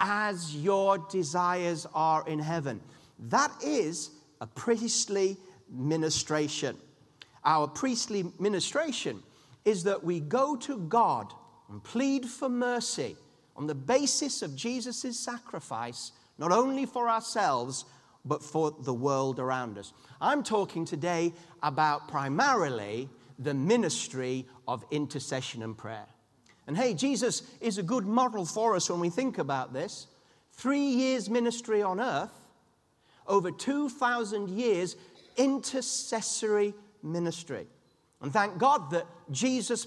as 0.00 0.54
your 0.56 0.98
desires 0.98 1.86
are 1.94 2.26
in 2.28 2.38
heaven. 2.38 2.80
That 3.18 3.52
is 3.62 4.10
a 4.40 4.46
priestly 4.46 5.36
ministration. 5.70 6.76
Our 7.44 7.68
priestly 7.68 8.24
ministration 8.38 9.22
is 9.64 9.84
that 9.84 10.02
we 10.02 10.20
go 10.20 10.56
to 10.56 10.78
God 10.78 11.32
and 11.70 11.82
plead 11.82 12.26
for 12.26 12.48
mercy 12.48 13.16
on 13.56 13.66
the 13.66 13.74
basis 13.74 14.42
of 14.42 14.54
Jesus' 14.54 15.18
sacrifice, 15.18 16.12
not 16.38 16.52
only 16.52 16.86
for 16.86 17.08
ourselves, 17.08 17.84
but 18.24 18.42
for 18.42 18.74
the 18.80 18.94
world 18.94 19.38
around 19.38 19.78
us. 19.78 19.92
I'm 20.20 20.42
talking 20.42 20.84
today 20.84 21.32
about 21.62 22.08
primarily 22.08 23.08
the 23.38 23.54
ministry 23.54 24.46
of 24.66 24.84
intercession 24.90 25.62
and 25.62 25.76
prayer. 25.76 26.06
And 26.66 26.76
hey, 26.76 26.94
Jesus 26.94 27.42
is 27.60 27.78
a 27.78 27.82
good 27.82 28.06
model 28.06 28.44
for 28.44 28.74
us 28.74 28.90
when 28.90 29.00
we 29.00 29.10
think 29.10 29.38
about 29.38 29.72
this. 29.72 30.08
Three 30.52 30.80
years 30.80 31.30
ministry 31.30 31.82
on 31.82 32.00
earth, 32.00 32.32
over 33.26 33.50
2,000 33.50 34.48
years 34.48 34.96
intercessory 35.36 36.74
ministry. 37.02 37.66
And 38.20 38.32
thank 38.32 38.58
God 38.58 38.90
that 38.90 39.06
Jesus 39.30 39.86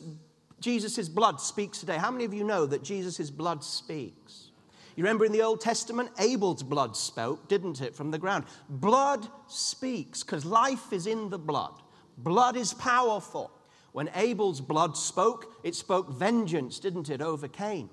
Jesus' 0.61 1.09
blood 1.09 1.39
speaks 1.39 1.79
today. 1.79 1.97
How 1.97 2.11
many 2.11 2.25
of 2.25 2.33
you 2.33 2.43
know 2.43 2.65
that 2.65 2.83
Jesus' 2.83 3.29
blood 3.29 3.63
speaks? 3.63 4.51
You 4.95 5.03
remember 5.03 5.23
in 5.23 5.31
the 5.31 5.43
Old 5.43 5.61
Testament, 5.61 6.09
Abel's 6.19 6.63
blood 6.63 6.95
spoke, 6.95 7.47
didn't 7.47 7.79
it, 7.81 7.95
from 7.95 8.11
the 8.11 8.17
ground? 8.17 8.45
Blood 8.69 9.27
speaks 9.47 10.23
because 10.23 10.43
life 10.43 10.91
is 10.91 11.07
in 11.07 11.29
the 11.29 11.39
blood. 11.39 11.73
Blood 12.17 12.57
is 12.57 12.73
powerful. 12.73 13.51
When 13.93 14.09
Abel's 14.13 14.59
blood 14.59 14.97
spoke, 14.97 15.53
it 15.63 15.73
spoke 15.75 16.11
vengeance, 16.13 16.79
didn't 16.79 17.09
it, 17.09 17.21
over 17.21 17.47
Cain. 17.47 17.89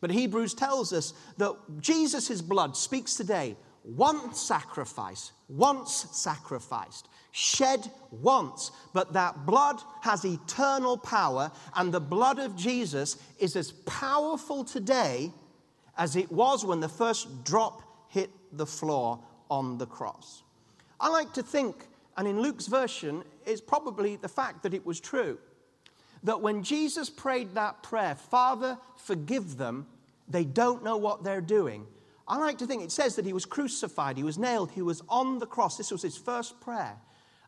But 0.00 0.10
Hebrews 0.10 0.54
tells 0.54 0.92
us 0.92 1.14
that 1.36 1.54
Jesus' 1.80 2.42
blood 2.42 2.76
speaks 2.76 3.14
today 3.14 3.56
once 3.84 4.40
sacrifice, 4.40 5.32
once 5.48 6.06
sacrificed 6.12 7.08
shed 7.32 7.90
once, 8.10 8.70
but 8.92 9.14
that 9.14 9.44
blood 9.46 9.80
has 10.02 10.24
eternal 10.24 10.96
power, 10.96 11.50
and 11.74 11.92
the 11.92 12.00
blood 12.00 12.38
of 12.38 12.54
Jesus 12.54 13.16
is 13.38 13.56
as 13.56 13.72
powerful 13.72 14.62
today 14.62 15.32
as 15.96 16.14
it 16.14 16.30
was 16.30 16.64
when 16.64 16.80
the 16.80 16.88
first 16.88 17.42
drop 17.44 17.82
hit 18.08 18.30
the 18.52 18.66
floor 18.66 19.18
on 19.50 19.78
the 19.78 19.86
cross. 19.86 20.42
I 21.00 21.08
like 21.08 21.32
to 21.32 21.42
think, 21.42 21.86
and 22.16 22.28
in 22.28 22.40
Luke's 22.40 22.66
version, 22.66 23.24
it's 23.46 23.60
probably 23.60 24.16
the 24.16 24.28
fact 24.28 24.62
that 24.62 24.74
it 24.74 24.84
was 24.84 25.00
true, 25.00 25.38
that 26.22 26.40
when 26.40 26.62
Jesus 26.62 27.10
prayed 27.10 27.54
that 27.54 27.82
prayer, 27.82 28.14
Father, 28.14 28.78
forgive 28.96 29.56
them, 29.56 29.86
they 30.28 30.44
don't 30.44 30.84
know 30.84 30.98
what 30.98 31.24
they're 31.24 31.40
doing. 31.40 31.86
I 32.26 32.38
like 32.38 32.58
to 32.58 32.66
think 32.66 32.82
it 32.82 32.92
says 32.92 33.16
that 33.16 33.26
he 33.26 33.32
was 33.32 33.44
crucified, 33.44 34.16
he 34.16 34.22
was 34.22 34.38
nailed, 34.38 34.70
he 34.70 34.82
was 34.82 35.02
on 35.08 35.38
the 35.38 35.46
cross. 35.46 35.76
This 35.76 35.90
was 35.90 36.02
his 36.02 36.16
first 36.16 36.60
prayer. 36.60 36.96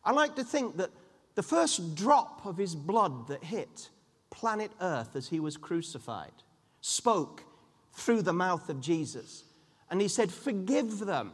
I 0.03 0.11
like 0.11 0.35
to 0.35 0.43
think 0.43 0.77
that 0.77 0.91
the 1.35 1.43
first 1.43 1.95
drop 1.95 2.45
of 2.45 2.57
his 2.57 2.75
blood 2.75 3.27
that 3.27 3.43
hit 3.43 3.89
planet 4.29 4.71
Earth 4.81 5.15
as 5.15 5.29
he 5.29 5.39
was 5.39 5.57
crucified 5.57 6.31
spoke 6.81 7.43
through 7.93 8.21
the 8.21 8.33
mouth 8.33 8.69
of 8.69 8.81
Jesus. 8.81 9.43
And 9.89 10.01
he 10.01 10.07
said, 10.07 10.31
Forgive 10.31 10.99
them. 10.99 11.31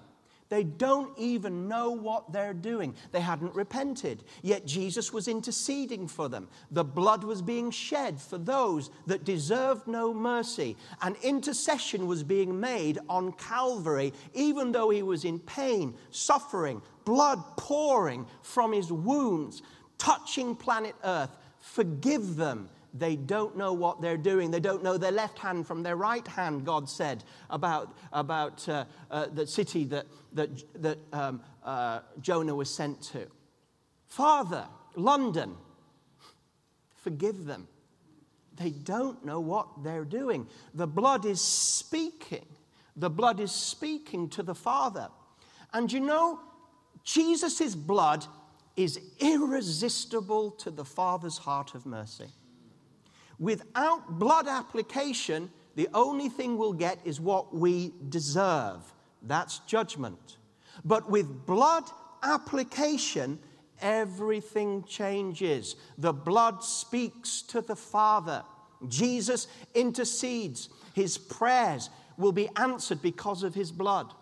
They 0.51 0.65
don't 0.65 1.17
even 1.17 1.69
know 1.69 1.91
what 1.91 2.33
they're 2.33 2.53
doing. 2.53 2.93
They 3.13 3.21
hadn't 3.21 3.55
repented. 3.55 4.25
Yet 4.41 4.65
Jesus 4.65 5.13
was 5.13 5.29
interceding 5.29 6.09
for 6.09 6.27
them. 6.27 6.49
The 6.71 6.83
blood 6.83 7.23
was 7.23 7.41
being 7.41 7.71
shed 7.71 8.19
for 8.19 8.37
those 8.37 8.89
that 9.07 9.23
deserved 9.23 9.87
no 9.87 10.13
mercy. 10.13 10.75
And 11.01 11.15
intercession 11.23 12.05
was 12.05 12.21
being 12.21 12.59
made 12.59 12.99
on 13.07 13.31
Calvary, 13.31 14.11
even 14.33 14.73
though 14.73 14.89
he 14.89 15.03
was 15.03 15.23
in 15.23 15.39
pain, 15.39 15.95
suffering, 16.09 16.81
blood 17.05 17.41
pouring 17.55 18.27
from 18.41 18.73
his 18.73 18.91
wounds, 18.91 19.61
touching 19.97 20.53
planet 20.53 20.95
Earth. 21.05 21.37
Forgive 21.61 22.35
them. 22.35 22.69
They 22.93 23.15
don't 23.15 23.57
know 23.57 23.71
what 23.73 24.01
they're 24.01 24.17
doing. 24.17 24.51
They 24.51 24.59
don't 24.59 24.83
know 24.83 24.97
their 24.97 25.11
left 25.11 25.39
hand 25.39 25.65
from 25.65 25.83
their 25.83 25.95
right 25.95 26.27
hand, 26.27 26.65
God 26.65 26.89
said 26.89 27.23
about, 27.49 27.95
about 28.11 28.67
uh, 28.67 28.85
uh, 29.09 29.27
the 29.27 29.47
city 29.47 29.85
that, 29.85 30.07
that, 30.33 30.81
that 30.81 30.97
um, 31.13 31.41
uh, 31.63 32.01
Jonah 32.19 32.55
was 32.55 32.69
sent 32.69 33.01
to. 33.03 33.27
Father, 34.07 34.67
London, 34.95 35.55
forgive 36.97 37.45
them. 37.45 37.67
They 38.57 38.71
don't 38.71 39.23
know 39.25 39.39
what 39.39 39.83
they're 39.83 40.05
doing. 40.05 40.47
The 40.73 40.87
blood 40.87 41.25
is 41.25 41.41
speaking. 41.41 42.45
The 42.97 43.09
blood 43.09 43.39
is 43.39 43.51
speaking 43.51 44.27
to 44.29 44.43
the 44.43 44.53
Father. 44.53 45.07
And 45.73 45.91
you 45.91 46.01
know, 46.01 46.41
Jesus' 47.03 47.73
blood 47.73 48.25
is 48.75 48.99
irresistible 49.19 50.51
to 50.51 50.69
the 50.69 50.85
Father's 50.85 51.37
heart 51.37 51.73
of 51.73 51.85
mercy. 51.85 52.27
Without 53.41 54.19
blood 54.19 54.47
application, 54.47 55.49
the 55.75 55.89
only 55.95 56.29
thing 56.29 56.59
we'll 56.59 56.73
get 56.73 56.99
is 57.03 57.19
what 57.19 57.55
we 57.55 57.91
deserve. 58.07 58.81
That's 59.23 59.59
judgment. 59.59 60.37
But 60.85 61.09
with 61.09 61.47
blood 61.47 61.85
application, 62.21 63.39
everything 63.81 64.83
changes. 64.83 65.75
The 65.97 66.13
blood 66.13 66.63
speaks 66.63 67.41
to 67.47 67.61
the 67.61 67.75
Father. 67.75 68.43
Jesus 68.87 69.47
intercedes. 69.73 70.69
His 70.93 71.17
prayers 71.17 71.89
will 72.17 72.31
be 72.31 72.47
answered 72.57 73.01
because 73.01 73.41
of 73.41 73.55
his 73.55 73.71
blood. 73.71 74.13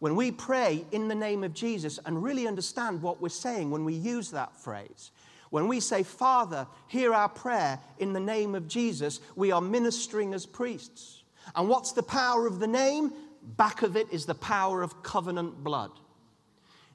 When 0.00 0.16
we 0.16 0.32
pray 0.32 0.84
in 0.90 1.06
the 1.06 1.14
name 1.14 1.44
of 1.44 1.54
Jesus 1.54 2.00
and 2.04 2.24
really 2.24 2.48
understand 2.48 3.02
what 3.02 3.22
we're 3.22 3.28
saying 3.28 3.70
when 3.70 3.84
we 3.84 3.94
use 3.94 4.32
that 4.32 4.56
phrase, 4.56 5.12
when 5.54 5.68
we 5.68 5.78
say, 5.78 6.02
Father, 6.02 6.66
hear 6.88 7.14
our 7.14 7.28
prayer 7.28 7.78
in 7.98 8.12
the 8.12 8.18
name 8.18 8.56
of 8.56 8.66
Jesus, 8.66 9.20
we 9.36 9.52
are 9.52 9.60
ministering 9.60 10.34
as 10.34 10.46
priests. 10.46 11.22
And 11.54 11.68
what's 11.68 11.92
the 11.92 12.02
power 12.02 12.46
of 12.46 12.58
the 12.58 12.66
name? 12.66 13.12
back 13.44 13.82
of 13.82 13.96
it 13.96 14.08
is 14.10 14.26
the 14.26 14.34
power 14.34 14.82
of 14.82 15.02
covenant 15.02 15.62
blood. 15.62 15.90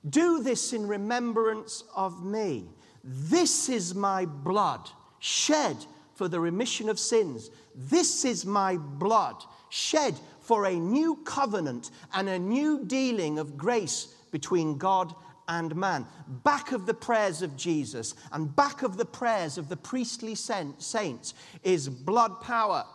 Do 0.09 0.41
this 0.41 0.73
in 0.73 0.87
remembrance 0.87 1.83
of 1.95 2.25
me. 2.25 2.65
This 3.03 3.69
is 3.69 3.95
my 3.95 4.25
blood 4.25 4.89
shed 5.19 5.77
for 6.15 6.27
the 6.27 6.39
remission 6.39 6.89
of 6.89 6.99
sins. 6.99 7.51
This 7.75 8.25
is 8.25 8.45
my 8.45 8.77
blood 8.77 9.41
shed 9.69 10.15
for 10.41 10.65
a 10.65 10.73
new 10.73 11.15
covenant 11.23 11.91
and 12.13 12.27
a 12.27 12.39
new 12.39 12.83
dealing 12.85 13.39
of 13.39 13.57
grace 13.57 14.07
between 14.31 14.77
God 14.77 15.13
and 15.49 15.75
man. 15.75 16.05
Back 16.43 16.71
of 16.71 16.85
the 16.85 16.93
prayers 16.93 17.41
of 17.41 17.57
Jesus 17.57 18.13
and 18.31 18.55
back 18.55 18.83
of 18.83 18.95
the 18.95 19.05
prayers 19.05 19.57
of 19.57 19.67
the 19.67 19.75
priestly 19.75 20.35
saints 20.35 21.33
is 21.63 21.89
blood 21.89 22.39
power. 22.39 22.85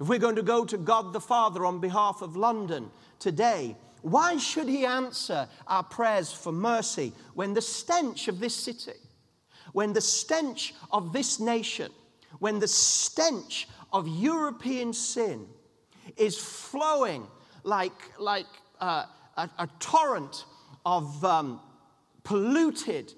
If 0.00 0.08
we're 0.08 0.18
going 0.18 0.36
to 0.36 0.42
go 0.42 0.64
to 0.64 0.78
God 0.78 1.12
the 1.12 1.20
Father 1.20 1.64
on 1.64 1.78
behalf 1.78 2.22
of 2.22 2.36
London 2.36 2.90
today, 3.18 3.76
why 4.02 4.38
should 4.38 4.68
He 4.68 4.86
answer 4.86 5.48
our 5.66 5.82
prayers 5.82 6.32
for 6.32 6.52
mercy 6.52 7.12
when 7.34 7.52
the 7.54 7.62
stench 7.62 8.28
of 8.28 8.40
this 8.40 8.54
city, 8.54 8.98
when 9.72 9.92
the 9.92 10.00
stench 10.00 10.74
of 10.90 11.12
this 11.12 11.38
nation, 11.38 11.92
when 12.38 12.60
the 12.60 12.68
stench 12.68 13.68
of 13.92 14.08
European 14.08 14.92
sin 14.92 15.46
is 16.16 16.38
flowing 16.38 17.26
like, 17.64 18.18
like 18.18 18.46
uh, 18.80 19.04
a, 19.36 19.50
a, 19.58 19.68
torrent 19.80 20.44
of 20.88 21.22
um, 21.22 21.60
polluted 22.24 23.12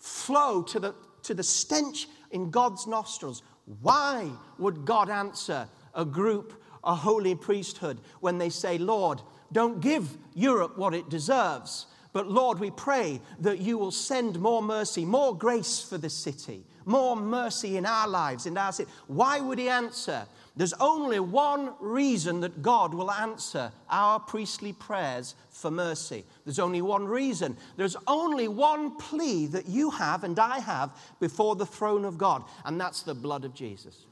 flow 0.00 0.60
to 0.60 0.80
the, 0.80 0.94
to 1.22 1.34
the 1.34 1.42
stench 1.44 2.08
in 2.32 2.50
God's 2.50 2.88
nostrils. 2.88 3.42
Why 3.80 4.28
would 4.58 4.84
God 4.84 5.08
answer 5.08 5.68
a 5.94 6.04
group, 6.04 6.60
a 6.82 6.96
holy 6.96 7.36
priesthood, 7.36 8.00
when 8.18 8.38
they 8.38 8.48
say, 8.48 8.76
Lord, 8.76 9.22
don't 9.52 9.80
give 9.80 10.16
Europe 10.34 10.76
what 10.76 10.94
it 10.94 11.08
deserves, 11.10 11.86
but 12.12 12.28
Lord, 12.28 12.58
we 12.58 12.72
pray 12.72 13.20
that 13.38 13.60
you 13.60 13.78
will 13.78 13.92
send 13.92 14.40
more 14.40 14.60
mercy, 14.60 15.04
more 15.04 15.36
grace 15.36 15.80
for 15.80 15.98
the 15.98 16.10
city, 16.10 16.64
more 16.84 17.14
mercy 17.14 17.76
in 17.76 17.86
our 17.86 18.08
lives, 18.08 18.46
in 18.46 18.58
our 18.58 18.72
city. 18.72 18.90
Why 19.06 19.38
would 19.38 19.60
he 19.60 19.68
answer? 19.68 20.26
There's 20.54 20.74
only 20.74 21.18
one 21.18 21.72
reason 21.80 22.40
that 22.40 22.60
God 22.60 22.92
will 22.92 23.10
answer 23.10 23.72
our 23.88 24.20
priestly 24.20 24.74
prayers 24.74 25.34
for 25.48 25.70
mercy. 25.70 26.24
There's 26.44 26.58
only 26.58 26.82
one 26.82 27.06
reason. 27.06 27.56
There's 27.76 27.96
only 28.06 28.48
one 28.48 28.96
plea 28.96 29.46
that 29.46 29.66
you 29.66 29.90
have 29.90 30.24
and 30.24 30.38
I 30.38 30.58
have 30.58 30.90
before 31.20 31.56
the 31.56 31.64
throne 31.64 32.04
of 32.04 32.18
God, 32.18 32.44
and 32.66 32.78
that's 32.78 33.02
the 33.02 33.14
blood 33.14 33.46
of 33.46 33.54
Jesus. 33.54 34.06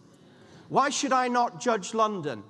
Why 0.69 0.89
should 0.89 1.13
I 1.13 1.29
not 1.29 1.61
judge 1.61 1.93
London? 1.93 2.43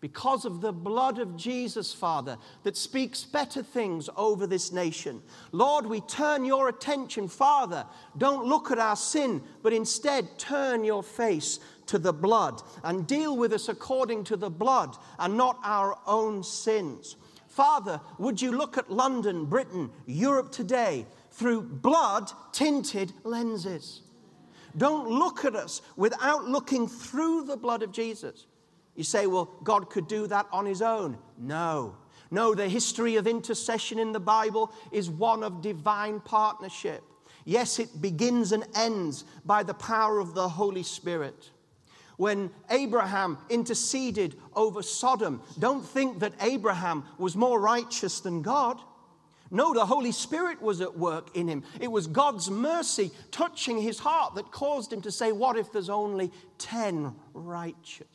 because 0.00 0.44
of 0.44 0.60
the 0.60 0.72
blood 0.72 1.18
of 1.18 1.36
Jesus, 1.36 1.92
Father, 1.92 2.38
that 2.62 2.76
speaks 2.76 3.24
better 3.24 3.62
things 3.62 4.08
over 4.16 4.46
this 4.46 4.72
nation. 4.72 5.22
Lord, 5.52 5.86
we 5.86 6.00
turn 6.00 6.44
your 6.44 6.68
attention, 6.68 7.28
Father. 7.28 7.84
Don't 8.16 8.46
look 8.46 8.70
at 8.70 8.78
our 8.78 8.96
sin, 8.96 9.42
but 9.62 9.72
instead 9.72 10.38
turn 10.38 10.84
your 10.84 11.02
face 11.02 11.60
to 11.90 11.98
the 11.98 12.12
blood 12.12 12.62
and 12.84 13.06
deal 13.06 13.36
with 13.36 13.52
us 13.52 13.68
according 13.68 14.24
to 14.24 14.36
the 14.36 14.48
blood 14.48 14.96
and 15.18 15.36
not 15.36 15.58
our 15.64 15.98
own 16.06 16.42
sins. 16.42 17.16
Father, 17.48 18.00
would 18.18 18.40
you 18.40 18.52
look 18.56 18.78
at 18.78 18.92
London, 18.92 19.44
Britain, 19.44 19.90
Europe 20.06 20.52
today 20.52 21.04
through 21.32 21.62
blood 21.62 22.30
tinted 22.52 23.12
lenses? 23.24 24.02
Don't 24.76 25.10
look 25.10 25.44
at 25.44 25.56
us 25.56 25.82
without 25.96 26.44
looking 26.44 26.86
through 26.86 27.42
the 27.42 27.56
blood 27.56 27.82
of 27.82 27.90
Jesus. 27.90 28.46
You 28.94 29.02
say, 29.02 29.26
well, 29.26 29.50
God 29.64 29.90
could 29.90 30.06
do 30.06 30.28
that 30.28 30.46
on 30.52 30.66
his 30.66 30.82
own. 30.82 31.18
No. 31.36 31.96
No, 32.30 32.54
the 32.54 32.68
history 32.68 33.16
of 33.16 33.26
intercession 33.26 33.98
in 33.98 34.12
the 34.12 34.20
Bible 34.20 34.72
is 34.92 35.10
one 35.10 35.42
of 35.42 35.60
divine 35.60 36.20
partnership. 36.20 37.02
Yes, 37.44 37.80
it 37.80 38.00
begins 38.00 38.52
and 38.52 38.64
ends 38.76 39.24
by 39.44 39.64
the 39.64 39.74
power 39.74 40.20
of 40.20 40.34
the 40.34 40.48
Holy 40.48 40.84
Spirit. 40.84 41.50
When 42.20 42.50
Abraham 42.68 43.38
interceded 43.48 44.36
over 44.54 44.82
Sodom, 44.82 45.40
don't 45.58 45.82
think 45.82 46.18
that 46.18 46.34
Abraham 46.42 47.04
was 47.16 47.34
more 47.34 47.58
righteous 47.58 48.20
than 48.20 48.42
God. 48.42 48.78
No, 49.50 49.72
the 49.72 49.86
Holy 49.86 50.12
Spirit 50.12 50.60
was 50.60 50.82
at 50.82 50.98
work 50.98 51.34
in 51.34 51.48
him. 51.48 51.64
It 51.80 51.90
was 51.90 52.06
God's 52.06 52.50
mercy 52.50 53.10
touching 53.30 53.80
his 53.80 53.98
heart 53.98 54.34
that 54.34 54.52
caused 54.52 54.92
him 54.92 55.00
to 55.00 55.10
say, 55.10 55.32
What 55.32 55.56
if 55.56 55.72
there's 55.72 55.88
only 55.88 56.30
10 56.58 57.14
righteous? 57.32 58.06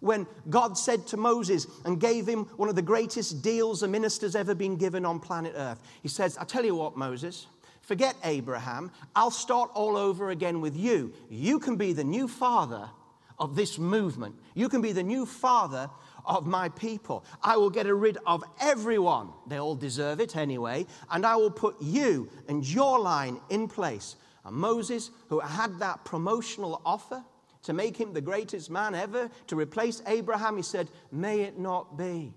when 0.00 0.26
God 0.48 0.78
said 0.78 1.06
to 1.08 1.18
Moses 1.18 1.66
and 1.84 2.00
gave 2.00 2.26
him 2.26 2.46
one 2.56 2.70
of 2.70 2.74
the 2.74 2.80
greatest 2.80 3.42
deals 3.42 3.82
a 3.82 3.88
minister's 3.88 4.34
ever 4.34 4.54
been 4.54 4.76
given 4.76 5.04
on 5.04 5.20
planet 5.20 5.52
Earth. 5.54 5.78
He 6.02 6.08
says, 6.08 6.38
I 6.38 6.44
tell 6.44 6.64
you 6.64 6.74
what, 6.74 6.96
Moses, 6.96 7.48
forget 7.90 8.14
Abraham. 8.22 8.92
I'll 9.16 9.32
start 9.32 9.72
all 9.74 9.96
over 9.96 10.30
again 10.30 10.60
with 10.60 10.76
you. 10.76 11.12
You 11.28 11.58
can 11.58 11.74
be 11.74 11.92
the 11.92 12.04
new 12.04 12.28
father 12.28 12.88
of 13.36 13.56
this 13.56 13.80
movement, 13.80 14.36
you 14.54 14.68
can 14.68 14.80
be 14.80 14.92
the 14.92 15.02
new 15.02 15.26
father 15.26 15.90
of 16.24 16.46
my 16.46 16.68
people. 16.68 17.24
I 17.42 17.56
will 17.56 17.68
get 17.68 17.86
rid 17.86 18.16
of 18.28 18.44
everyone. 18.60 19.30
They 19.48 19.58
all 19.58 19.74
deserve 19.74 20.20
it 20.20 20.36
anyway. 20.36 20.86
And 21.10 21.26
I 21.26 21.34
will 21.34 21.50
put 21.50 21.82
you 21.82 22.28
and 22.48 22.64
your 22.64 23.00
line 23.00 23.40
in 23.48 23.66
place. 23.66 24.14
And 24.44 24.54
Moses, 24.54 25.10
who 25.28 25.40
had 25.40 25.80
that 25.80 26.04
promotional 26.04 26.80
offer, 26.86 27.24
to 27.64 27.72
make 27.72 27.96
him 27.96 28.12
the 28.12 28.20
greatest 28.20 28.70
man 28.70 28.94
ever, 28.94 29.28
to 29.48 29.56
replace 29.56 30.00
Abraham, 30.06 30.56
he 30.56 30.62
said, 30.62 30.88
May 31.10 31.40
it 31.40 31.58
not 31.58 31.98
be. 31.98 32.34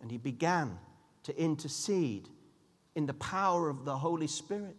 And 0.00 0.08
he 0.08 0.18
began 0.18 0.78
to 1.24 1.36
intercede 1.36 2.28
in 2.98 3.06
the 3.06 3.14
power 3.14 3.70
of 3.70 3.84
the 3.86 3.96
Holy 3.96 4.26
Spirit. 4.26 4.76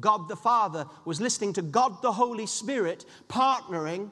God 0.00 0.28
the 0.28 0.36
Father 0.36 0.86
was 1.04 1.20
listening 1.20 1.52
to 1.54 1.62
God 1.62 2.02
the 2.02 2.12
Holy 2.12 2.46
Spirit 2.46 3.04
partnering 3.28 4.10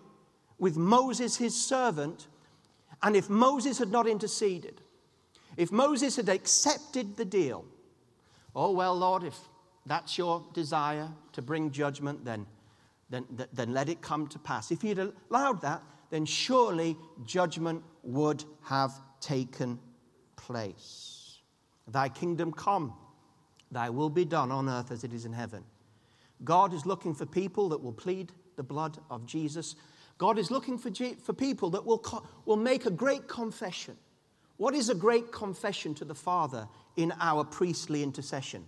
with 0.58 0.76
Moses, 0.76 1.36
his 1.36 1.54
servant. 1.54 2.28
And 3.02 3.16
if 3.16 3.28
Moses 3.28 3.78
had 3.78 3.90
not 3.90 4.06
interceded, 4.06 4.80
if 5.56 5.72
Moses 5.72 6.16
had 6.16 6.28
accepted 6.28 7.16
the 7.16 7.24
deal, 7.24 7.64
oh, 8.54 8.72
well, 8.72 8.94
Lord, 8.94 9.24
if 9.24 9.36
that's 9.84 10.16
your 10.16 10.44
desire 10.54 11.10
to 11.32 11.42
bring 11.42 11.70
judgment, 11.72 12.24
then 12.24 12.46
then, 13.08 13.24
then 13.52 13.72
let 13.72 13.88
it 13.88 14.00
come 14.00 14.26
to 14.28 14.38
pass. 14.38 14.70
If 14.70 14.82
he'd 14.82 14.98
allowed 14.98 15.60
that, 15.62 15.82
then 16.10 16.24
surely 16.24 16.96
judgment 17.24 17.82
would 18.02 18.44
have 18.64 18.92
taken 19.20 19.78
place. 20.36 21.38
Thy 21.88 22.08
kingdom 22.08 22.52
come, 22.52 22.94
thy 23.70 23.90
will 23.90 24.10
be 24.10 24.24
done 24.24 24.52
on 24.52 24.68
earth 24.68 24.90
as 24.90 25.04
it 25.04 25.12
is 25.12 25.24
in 25.24 25.32
heaven. 25.32 25.64
God 26.44 26.72
is 26.72 26.86
looking 26.86 27.14
for 27.14 27.26
people 27.26 27.70
that 27.70 27.82
will 27.82 27.92
plead 27.92 28.32
the 28.56 28.62
blood 28.62 28.98
of 29.10 29.26
Jesus. 29.26 29.76
God 30.18 30.38
is 30.38 30.50
looking 30.50 30.78
for, 30.78 30.90
for 31.22 31.32
people 31.32 31.70
that 31.70 31.84
will, 31.84 31.98
co- 31.98 32.26
will 32.44 32.56
make 32.56 32.86
a 32.86 32.90
great 32.90 33.28
confession. 33.28 33.96
What 34.56 34.74
is 34.74 34.88
a 34.88 34.94
great 34.94 35.32
confession 35.32 35.94
to 35.96 36.04
the 36.04 36.14
Father 36.14 36.68
in 36.96 37.12
our 37.20 37.44
priestly 37.44 38.02
intercession? 38.02 38.66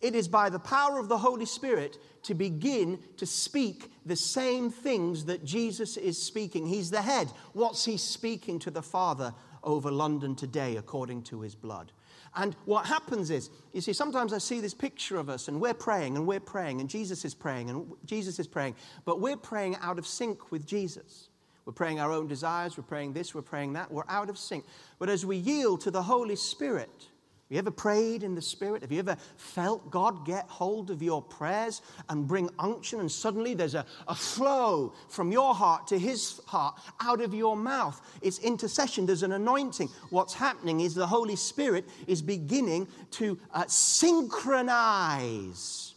It 0.00 0.14
is 0.14 0.28
by 0.28 0.48
the 0.48 0.60
power 0.60 0.98
of 0.98 1.08
the 1.08 1.18
Holy 1.18 1.44
Spirit 1.44 1.98
to 2.22 2.34
begin 2.34 3.00
to 3.16 3.26
speak 3.26 3.90
the 4.06 4.16
same 4.16 4.70
things 4.70 5.24
that 5.24 5.44
Jesus 5.44 5.96
is 5.96 6.22
speaking. 6.22 6.66
He's 6.66 6.90
the 6.90 7.02
head. 7.02 7.28
What's 7.52 7.84
he 7.84 7.96
speaking 7.96 8.60
to 8.60 8.70
the 8.70 8.82
Father 8.82 9.34
over 9.64 9.90
London 9.90 10.36
today 10.36 10.76
according 10.76 11.22
to 11.24 11.40
his 11.40 11.56
blood? 11.56 11.92
And 12.38 12.54
what 12.66 12.86
happens 12.86 13.30
is, 13.30 13.50
you 13.72 13.80
see, 13.80 13.92
sometimes 13.92 14.32
I 14.32 14.38
see 14.38 14.60
this 14.60 14.72
picture 14.72 15.18
of 15.18 15.28
us 15.28 15.48
and 15.48 15.60
we're 15.60 15.74
praying 15.74 16.16
and 16.16 16.24
we're 16.24 16.38
praying 16.38 16.80
and 16.80 16.88
Jesus 16.88 17.24
is 17.24 17.34
praying 17.34 17.68
and 17.68 17.84
Jesus 18.06 18.38
is 18.38 18.46
praying, 18.46 18.76
but 19.04 19.20
we're 19.20 19.36
praying 19.36 19.76
out 19.82 19.98
of 19.98 20.06
sync 20.06 20.52
with 20.52 20.64
Jesus. 20.64 21.30
We're 21.64 21.72
praying 21.72 21.98
our 21.98 22.12
own 22.12 22.28
desires, 22.28 22.78
we're 22.78 22.84
praying 22.84 23.12
this, 23.12 23.34
we're 23.34 23.42
praying 23.42 23.72
that, 23.72 23.90
we're 23.90 24.08
out 24.08 24.30
of 24.30 24.38
sync. 24.38 24.64
But 25.00 25.10
as 25.10 25.26
we 25.26 25.36
yield 25.36 25.80
to 25.82 25.90
the 25.90 26.02
Holy 26.02 26.36
Spirit, 26.36 27.08
have 27.48 27.54
you 27.54 27.58
ever 27.60 27.70
prayed 27.70 28.24
in 28.24 28.34
the 28.34 28.42
Spirit? 28.42 28.82
Have 28.82 28.92
you 28.92 28.98
ever 28.98 29.16
felt 29.38 29.90
God 29.90 30.26
get 30.26 30.44
hold 30.48 30.90
of 30.90 31.02
your 31.02 31.22
prayers 31.22 31.80
and 32.10 32.28
bring 32.28 32.50
unction, 32.58 33.00
and 33.00 33.10
suddenly 33.10 33.54
there's 33.54 33.74
a, 33.74 33.86
a 34.06 34.14
flow 34.14 34.92
from 35.08 35.32
your 35.32 35.54
heart 35.54 35.86
to 35.86 35.98
His 35.98 36.42
heart 36.46 36.78
out 37.00 37.22
of 37.22 37.32
your 37.32 37.56
mouth? 37.56 38.02
It's 38.20 38.38
intercession, 38.40 39.06
there's 39.06 39.22
an 39.22 39.32
anointing. 39.32 39.88
What's 40.10 40.34
happening 40.34 40.80
is 40.80 40.94
the 40.94 41.06
Holy 41.06 41.36
Spirit 41.36 41.86
is 42.06 42.20
beginning 42.20 42.86
to 43.12 43.38
uh, 43.54 43.64
synchronize 43.66 45.94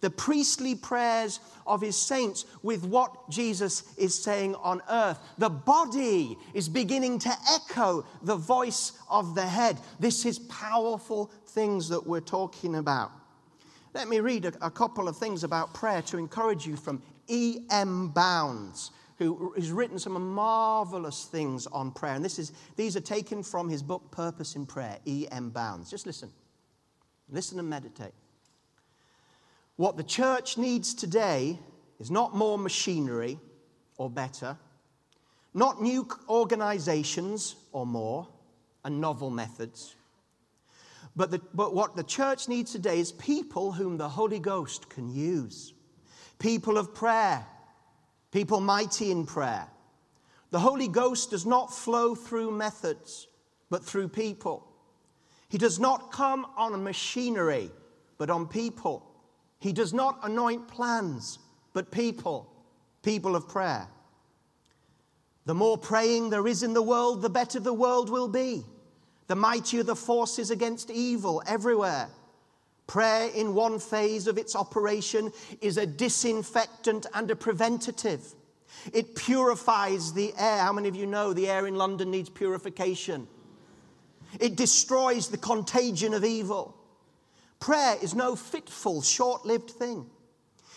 the 0.00 0.10
priestly 0.10 0.74
prayers 0.74 1.40
of 1.66 1.80
his 1.80 1.96
saints 1.96 2.44
with 2.62 2.84
what 2.84 3.30
Jesus 3.30 3.82
is 3.96 4.20
saying 4.20 4.54
on 4.56 4.82
earth. 4.90 5.18
The 5.38 5.50
body 5.50 6.36
is 6.54 6.68
beginning 6.68 7.18
to 7.20 7.32
echo 7.52 8.04
the 8.22 8.36
voice 8.36 8.92
of 9.10 9.34
the 9.34 9.46
head. 9.46 9.78
This 9.98 10.24
is 10.24 10.38
powerful 10.38 11.30
things 11.48 11.88
that 11.88 12.06
we're 12.06 12.20
talking 12.20 12.76
about. 12.76 13.10
Let 13.94 14.08
me 14.08 14.20
read 14.20 14.44
a, 14.44 14.52
a 14.66 14.70
couple 14.70 15.08
of 15.08 15.16
things 15.16 15.44
about 15.44 15.74
prayer 15.74 16.02
to 16.02 16.18
encourage 16.18 16.66
you 16.66 16.76
from 16.76 17.02
E.M. 17.28 18.08
Bounds, 18.08 18.90
who, 19.18 19.52
has 19.56 19.70
written 19.70 19.98
some 19.98 20.34
marvelous 20.34 21.24
things 21.24 21.66
on 21.66 21.90
prayer. 21.90 22.14
And 22.14 22.24
this 22.24 22.38
is, 22.38 22.52
these 22.76 22.96
are 22.96 23.00
taken 23.00 23.42
from 23.42 23.68
his 23.68 23.82
book, 23.82 24.10
Purpose 24.10 24.56
in 24.56 24.66
Prayer, 24.66 24.98
E.M. 25.06 25.50
Bounds. 25.50 25.90
Just 25.90 26.06
listen. 26.06 26.30
Listen 27.30 27.58
and 27.58 27.68
meditate. 27.68 28.12
What 29.78 29.96
the 29.96 30.02
church 30.02 30.58
needs 30.58 30.92
today 30.92 31.56
is 32.00 32.10
not 32.10 32.34
more 32.34 32.58
machinery 32.58 33.38
or 33.96 34.10
better, 34.10 34.56
not 35.54 35.80
new 35.80 36.08
organizations 36.28 37.54
or 37.70 37.86
more 37.86 38.26
and 38.84 39.00
novel 39.00 39.30
methods. 39.30 39.94
But, 41.14 41.30
the, 41.30 41.40
but 41.54 41.76
what 41.76 41.94
the 41.94 42.02
church 42.02 42.48
needs 42.48 42.72
today 42.72 42.98
is 42.98 43.12
people 43.12 43.70
whom 43.70 43.98
the 43.98 44.08
Holy 44.08 44.40
Ghost 44.40 44.90
can 44.90 45.14
use. 45.14 45.72
People 46.40 46.76
of 46.76 46.92
prayer, 46.92 47.46
people 48.32 48.58
mighty 48.58 49.12
in 49.12 49.26
prayer. 49.26 49.68
The 50.50 50.58
Holy 50.58 50.88
Ghost 50.88 51.30
does 51.30 51.46
not 51.46 51.72
flow 51.72 52.16
through 52.16 52.50
methods, 52.50 53.28
but 53.70 53.84
through 53.84 54.08
people. 54.08 54.66
He 55.48 55.56
does 55.56 55.78
not 55.78 56.10
come 56.10 56.48
on 56.56 56.82
machinery, 56.82 57.70
but 58.18 58.28
on 58.28 58.48
people. 58.48 59.04
He 59.58 59.72
does 59.72 59.92
not 59.92 60.18
anoint 60.22 60.68
plans, 60.68 61.38
but 61.72 61.90
people, 61.90 62.50
people 63.02 63.34
of 63.34 63.48
prayer. 63.48 63.88
The 65.46 65.54
more 65.54 65.78
praying 65.78 66.30
there 66.30 66.46
is 66.46 66.62
in 66.62 66.74
the 66.74 66.82
world, 66.82 67.22
the 67.22 67.30
better 67.30 67.58
the 67.58 67.72
world 67.72 68.10
will 68.10 68.28
be. 68.28 68.64
The 69.26 69.34
mightier 69.34 69.82
the 69.82 69.96
forces 69.96 70.50
against 70.50 70.90
evil 70.90 71.42
everywhere. 71.46 72.08
Prayer, 72.86 73.28
in 73.34 73.54
one 73.54 73.78
phase 73.78 74.26
of 74.26 74.38
its 74.38 74.56
operation, 74.56 75.32
is 75.60 75.76
a 75.76 75.86
disinfectant 75.86 77.06
and 77.12 77.30
a 77.30 77.36
preventative. 77.36 78.34
It 78.92 79.14
purifies 79.14 80.12
the 80.12 80.32
air. 80.38 80.60
How 80.60 80.72
many 80.72 80.88
of 80.88 80.96
you 80.96 81.06
know 81.06 81.32
the 81.32 81.48
air 81.48 81.66
in 81.66 81.76
London 81.76 82.10
needs 82.10 82.30
purification? 82.30 83.26
It 84.40 84.56
destroys 84.56 85.28
the 85.28 85.38
contagion 85.38 86.14
of 86.14 86.24
evil. 86.24 86.77
Prayer 87.60 87.96
is 88.00 88.14
no 88.14 88.36
fitful, 88.36 89.02
short 89.02 89.44
lived 89.44 89.70
thing. 89.70 90.06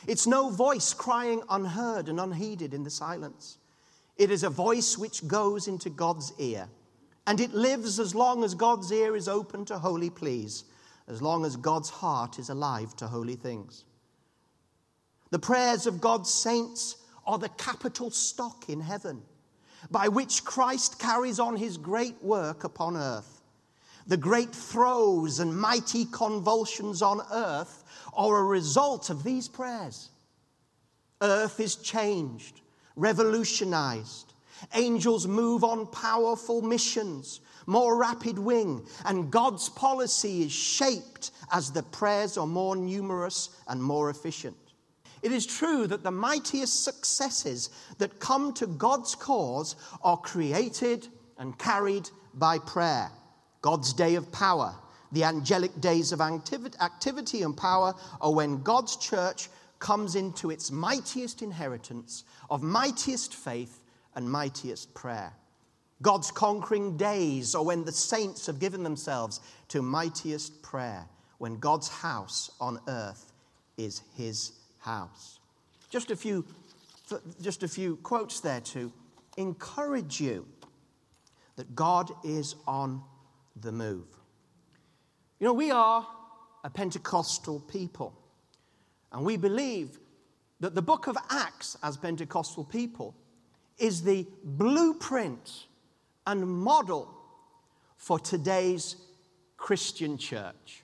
It's 0.07 0.25
no 0.25 0.49
voice 0.49 0.93
crying 0.93 1.43
unheard 1.49 2.09
and 2.09 2.19
unheeded 2.19 2.73
in 2.73 2.83
the 2.83 2.89
silence. 2.89 3.57
It 4.17 4.31
is 4.31 4.43
a 4.43 4.49
voice 4.49 4.97
which 4.97 5.27
goes 5.27 5.67
into 5.67 5.89
God's 5.89 6.33
ear. 6.39 6.67
And 7.27 7.39
it 7.39 7.53
lives 7.53 7.99
as 7.99 8.15
long 8.15 8.43
as 8.43 8.55
God's 8.55 8.91
ear 8.91 9.15
is 9.15 9.27
open 9.27 9.63
to 9.65 9.77
holy 9.77 10.09
pleas, 10.09 10.63
as 11.07 11.21
long 11.21 11.45
as 11.45 11.55
God's 11.55 11.89
heart 11.89 12.39
is 12.39 12.49
alive 12.49 12.95
to 12.97 13.07
holy 13.07 13.35
things. 13.35 13.85
The 15.29 15.39
prayers 15.39 15.85
of 15.85 16.01
God's 16.01 16.33
saints 16.33 16.97
are 17.25 17.37
the 17.37 17.49
capital 17.49 18.09
stock 18.09 18.69
in 18.69 18.81
heaven 18.81 19.21
by 19.89 20.07
which 20.07 20.43
Christ 20.43 20.99
carries 20.99 21.39
on 21.39 21.55
his 21.55 21.77
great 21.77 22.21
work 22.21 22.63
upon 22.63 22.97
earth. 22.97 23.40
The 24.07 24.17
great 24.17 24.53
throes 24.53 25.39
and 25.39 25.55
mighty 25.55 26.05
convulsions 26.05 27.01
on 27.01 27.21
earth 27.31 27.83
are 28.13 28.37
a 28.37 28.43
result 28.43 29.09
of 29.09 29.23
these 29.23 29.47
prayers. 29.47 30.09
Earth 31.21 31.59
is 31.59 31.75
changed 31.75 32.61
revolutionized. 32.95 34.33
Angels 34.75 35.27
move 35.27 35.63
on 35.63 35.87
powerful 35.87 36.61
missions, 36.61 37.41
more 37.65 37.97
rapid 37.97 38.37
wing, 38.37 38.85
and 39.05 39.31
God's 39.31 39.69
policy 39.69 40.43
is 40.43 40.51
shaped 40.51 41.31
as 41.51 41.71
the 41.71 41.83
prayers 41.83 42.37
are 42.37 42.47
more 42.47 42.75
numerous 42.75 43.49
and 43.67 43.81
more 43.81 44.09
efficient. 44.09 44.57
It 45.21 45.31
is 45.31 45.45
true 45.45 45.87
that 45.87 46.03
the 46.03 46.11
mightiest 46.11 46.83
successes 46.83 47.69
that 47.97 48.19
come 48.19 48.53
to 48.53 48.67
God's 48.67 49.15
cause 49.15 49.75
are 50.03 50.17
created 50.17 51.07
and 51.37 51.57
carried 51.57 52.09
by 52.33 52.57
prayer. 52.59 53.11
God's 53.61 53.93
day 53.93 54.15
of 54.15 54.31
power, 54.31 54.75
the 55.11 55.23
angelic 55.23 55.79
days 55.81 56.11
of 56.11 56.21
activity 56.21 57.43
and 57.43 57.55
power 57.55 57.93
are 58.19 58.33
when 58.33 58.63
God's 58.63 58.95
church 58.97 59.49
comes 59.79 60.15
into 60.15 60.51
its 60.51 60.71
mightiest 60.71 61.41
inheritance 61.41 62.23
of 62.49 62.63
mightiest 62.63 63.33
faith 63.33 63.83
and 64.15 64.29
mightiest 64.29 64.93
prayer. 64.93 65.33
God's 66.01 66.31
conquering 66.31 66.97
days 66.97 67.53
are 67.53 67.63
when 67.63 67.83
the 67.83 67.91
saints 67.91 68.47
have 68.47 68.59
given 68.59 68.83
themselves 68.83 69.39
to 69.67 69.81
mightiest 69.81 70.61
prayer, 70.63 71.05
when 71.37 71.57
God's 71.59 71.89
house 71.89 72.51
on 72.59 72.79
earth 72.87 73.31
is 73.77 74.01
his 74.15 74.53
house. 74.79 75.39
Just 75.89 76.09
a 76.09 76.15
few, 76.15 76.45
just 77.41 77.63
a 77.63 77.67
few 77.67 77.97
quotes 77.97 78.39
there 78.39 78.61
to 78.61 78.91
encourage 79.37 80.19
you 80.19 80.47
that 81.55 81.75
God 81.75 82.11
is 82.23 82.55
on 82.67 83.03
the 83.59 83.71
move. 83.71 84.07
You 85.39 85.47
know, 85.47 85.53
we 85.53 85.71
are 85.71 86.07
a 86.63 86.69
Pentecostal 86.69 87.59
people. 87.61 88.13
And 89.11 89.25
we 89.25 89.37
believe 89.37 89.99
that 90.59 90.75
the 90.75 90.81
book 90.81 91.07
of 91.07 91.17
Acts, 91.29 91.77
as 91.83 91.97
Pentecostal 91.97 92.63
people, 92.63 93.15
is 93.77 94.03
the 94.03 94.27
blueprint 94.43 95.65
and 96.27 96.47
model 96.47 97.09
for 97.97 98.19
today's 98.19 98.95
Christian 99.57 100.17
church. 100.17 100.83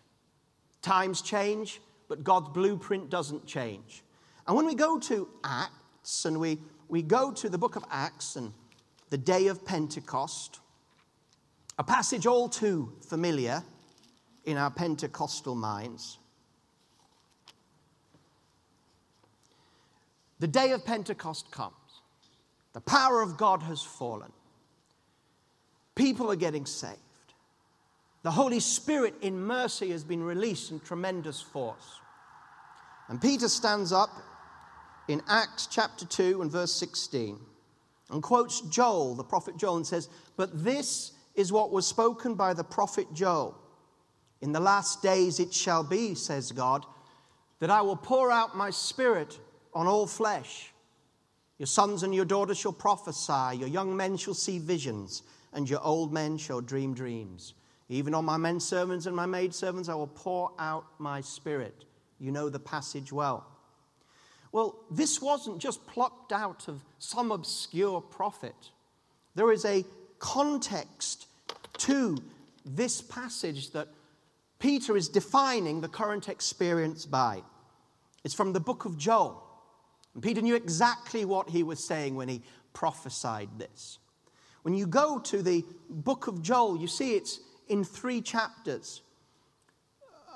Times 0.81 1.21
change, 1.21 1.79
but 2.09 2.23
God's 2.23 2.49
blueprint 2.49 3.09
doesn't 3.09 3.45
change. 3.45 4.03
And 4.47 4.55
when 4.55 4.65
we 4.65 4.75
go 4.75 4.97
to 4.99 5.27
Acts 5.43 6.25
and 6.25 6.39
we, 6.39 6.59
we 6.87 7.01
go 7.01 7.31
to 7.31 7.49
the 7.49 7.57
book 7.57 7.75
of 7.75 7.83
Acts 7.91 8.35
and 8.35 8.53
the 9.09 9.17
day 9.17 9.47
of 9.47 9.65
Pentecost, 9.65 10.59
a 11.77 11.83
passage 11.83 12.25
all 12.25 12.49
too 12.49 12.91
familiar 13.07 13.63
in 14.45 14.57
our 14.57 14.71
Pentecostal 14.71 15.55
minds. 15.55 16.17
The 20.39 20.47
day 20.47 20.71
of 20.71 20.85
Pentecost 20.85 21.51
comes. 21.51 21.73
The 22.73 22.81
power 22.81 23.21
of 23.21 23.37
God 23.37 23.63
has 23.63 23.81
fallen. 23.81 24.31
People 25.95 26.31
are 26.31 26.35
getting 26.35 26.65
saved. 26.65 26.99
The 28.23 28.31
Holy 28.31 28.59
Spirit, 28.59 29.15
in 29.21 29.39
mercy, 29.39 29.91
has 29.91 30.03
been 30.03 30.21
released 30.21 30.71
in 30.71 30.79
tremendous 30.79 31.41
force. 31.41 31.99
And 33.07 33.21
Peter 33.21 33.49
stands 33.49 33.91
up 33.91 34.09
in 35.07 35.21
Acts 35.27 35.67
chapter 35.67 36.05
2 36.05 36.41
and 36.41 36.51
verse 36.51 36.73
16 36.73 37.39
and 38.09 38.23
quotes 38.23 38.61
Joel, 38.61 39.15
the 39.15 39.23
prophet 39.23 39.57
Joel, 39.57 39.77
and 39.77 39.87
says, 39.87 40.09
But 40.35 40.63
this 40.63 41.11
is 41.37 41.51
what 41.51 41.71
was 41.71 41.87
spoken 41.87 42.35
by 42.35 42.53
the 42.53 42.63
prophet 42.63 43.07
Joel. 43.13 43.57
In 44.41 44.51
the 44.51 44.59
last 44.59 45.01
days 45.01 45.39
it 45.39 45.53
shall 45.53 45.83
be, 45.83 46.15
says 46.15 46.51
God, 46.51 46.85
that 47.59 47.69
I 47.69 47.81
will 47.81 47.95
pour 47.95 48.31
out 48.31 48.57
my 48.57 48.71
spirit 48.71 49.39
on 49.73 49.87
all 49.87 50.07
flesh. 50.07 50.73
Your 51.59 51.67
sons 51.67 52.03
and 52.03 52.13
your 52.13 52.25
daughters 52.25 52.57
shall 52.57 52.73
prophesy, 52.73 53.57
your 53.57 53.67
young 53.69 53.95
men 53.95 54.17
shall 54.17 54.33
see 54.33 54.59
visions, 54.59 55.23
and 55.53 55.69
your 55.69 55.81
old 55.81 56.11
men 56.11 56.37
shall 56.37 56.61
dream 56.61 56.93
dreams. 56.93 57.53
Even 57.89 58.13
on 58.13 58.25
my 58.25 58.37
men 58.37 58.59
servants 58.59 59.05
and 59.05 59.15
my 59.15 59.25
maid 59.25 59.53
servants, 59.53 59.89
I 59.89 59.95
will 59.95 60.07
pour 60.07 60.51
out 60.59 60.85
my 60.99 61.21
spirit. 61.21 61.85
You 62.19 62.31
know 62.31 62.49
the 62.49 62.59
passage 62.59 63.13
well. 63.13 63.45
Well, 64.51 64.83
this 64.89 65.21
wasn't 65.21 65.59
just 65.59 65.85
plucked 65.87 66.31
out 66.31 66.67
of 66.67 66.83
some 66.99 67.31
obscure 67.31 68.01
prophet. 68.01 68.55
There 69.35 69.51
is 69.51 69.65
a 69.65 69.85
context 70.19 71.26
to 71.79 72.17
this 72.65 73.01
passage 73.01 73.71
that 73.71 73.87
Peter 74.59 74.97
is 74.97 75.07
defining 75.07 75.81
the 75.81 75.87
current 75.87 76.29
experience 76.29 77.05
by. 77.05 77.43
It's 78.23 78.33
from 78.33 78.53
the 78.53 78.59
book 78.59 78.85
of 78.85 78.97
Joel. 78.97 79.43
And 80.13 80.23
Peter 80.23 80.41
knew 80.41 80.55
exactly 80.55 81.25
what 81.25 81.49
he 81.49 81.63
was 81.63 81.83
saying 81.83 82.15
when 82.15 82.27
he 82.27 82.41
prophesied 82.73 83.49
this. 83.57 83.99
When 84.63 84.73
you 84.73 84.87
go 84.87 85.19
to 85.19 85.41
the 85.41 85.63
book 85.89 86.27
of 86.27 86.41
Joel, 86.41 86.77
you 86.77 86.87
see 86.87 87.15
it's 87.15 87.39
in 87.69 87.83
three 87.83 88.21
chapters. 88.21 89.01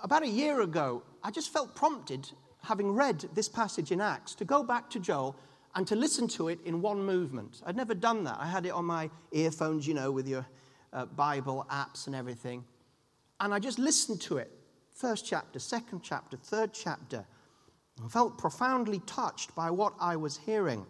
About 0.04 0.24
a 0.24 0.28
year 0.28 0.62
ago, 0.62 1.04
I 1.24 1.32
just 1.32 1.52
felt 1.52 1.76
prompted, 1.76 2.30
having 2.64 2.94
read 2.94 3.26
this 3.34 3.50
passage 3.50 3.92
in 3.92 4.00
Acts, 4.00 4.36
to 4.36 4.46
go 4.46 4.64
back 4.64 4.90
to 4.92 5.00
Joel 5.00 5.36
and 5.76 5.88
to 5.88 5.96
listen 5.96 6.28
to 6.30 6.48
it 6.50 6.60
in 6.66 6.82
one 6.82 7.04
movement. 7.04 7.62
I'd 7.66 7.76
never 7.76 7.94
done 7.94 8.24
that. 8.26 8.38
I 8.40 8.48
had 8.48 8.66
it 8.66 8.72
on 8.72 8.86
my 8.86 9.10
earphones, 9.32 9.88
you 9.88 9.94
know, 9.94 10.12
with 10.12 10.28
your 10.28 10.46
uh, 10.94 11.06
Bible 11.06 11.66
apps 11.70 12.08
and 12.08 12.16
everything. 12.16 12.64
And 13.40 13.54
I 13.54 13.60
just 13.60 13.80
listened 13.80 14.22
to 14.22 14.38
it. 14.38 14.52
First 14.94 15.26
chapter, 15.26 15.60
second 15.60 16.02
chapter, 16.04 16.38
third 16.38 16.74
chapter. 16.74 17.26
I 18.04 18.08
felt 18.08 18.38
profoundly 18.38 19.00
touched 19.06 19.56
by 19.56 19.72
what 19.72 19.94
I 20.00 20.16
was 20.16 20.38
hearing. 20.38 20.86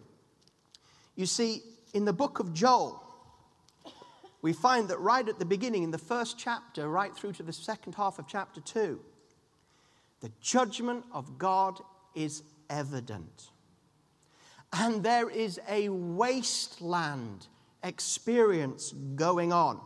You 1.14 1.26
see, 1.26 1.62
in 1.94 2.04
the 2.04 2.12
book 2.12 2.38
of 2.38 2.52
Joel, 2.52 3.02
we 4.40 4.52
find 4.52 4.88
that 4.88 4.98
right 4.98 5.28
at 5.28 5.38
the 5.38 5.44
beginning, 5.44 5.82
in 5.82 5.90
the 5.90 5.98
first 5.98 6.38
chapter, 6.38 6.88
right 6.88 7.14
through 7.14 7.32
to 7.34 7.42
the 7.42 7.52
second 7.52 7.94
half 7.94 8.18
of 8.18 8.26
chapter 8.26 8.60
2, 8.60 9.00
the 10.20 10.32
judgment 10.40 11.04
of 11.12 11.38
God 11.38 11.80
is 12.14 12.42
evident. 12.68 13.50
and 14.72 15.02
there 15.02 15.28
is 15.28 15.60
a 15.68 15.88
wasteland 15.90 17.46
experience 17.82 18.92
going 19.14 19.52
on. 19.52 19.80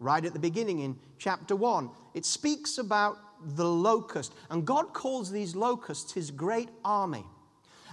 Right 0.00 0.24
at 0.24 0.32
the 0.32 0.38
beginning 0.38 0.80
in 0.80 0.96
chapter 1.18 1.56
1, 1.56 1.90
it 2.14 2.24
speaks 2.24 2.78
about 2.78 3.18
the 3.56 3.68
locust, 3.68 4.32
and 4.50 4.66
God 4.66 4.92
calls 4.92 5.30
these 5.30 5.56
locusts 5.56 6.12
his 6.12 6.30
great 6.30 6.68
army. 6.84 7.24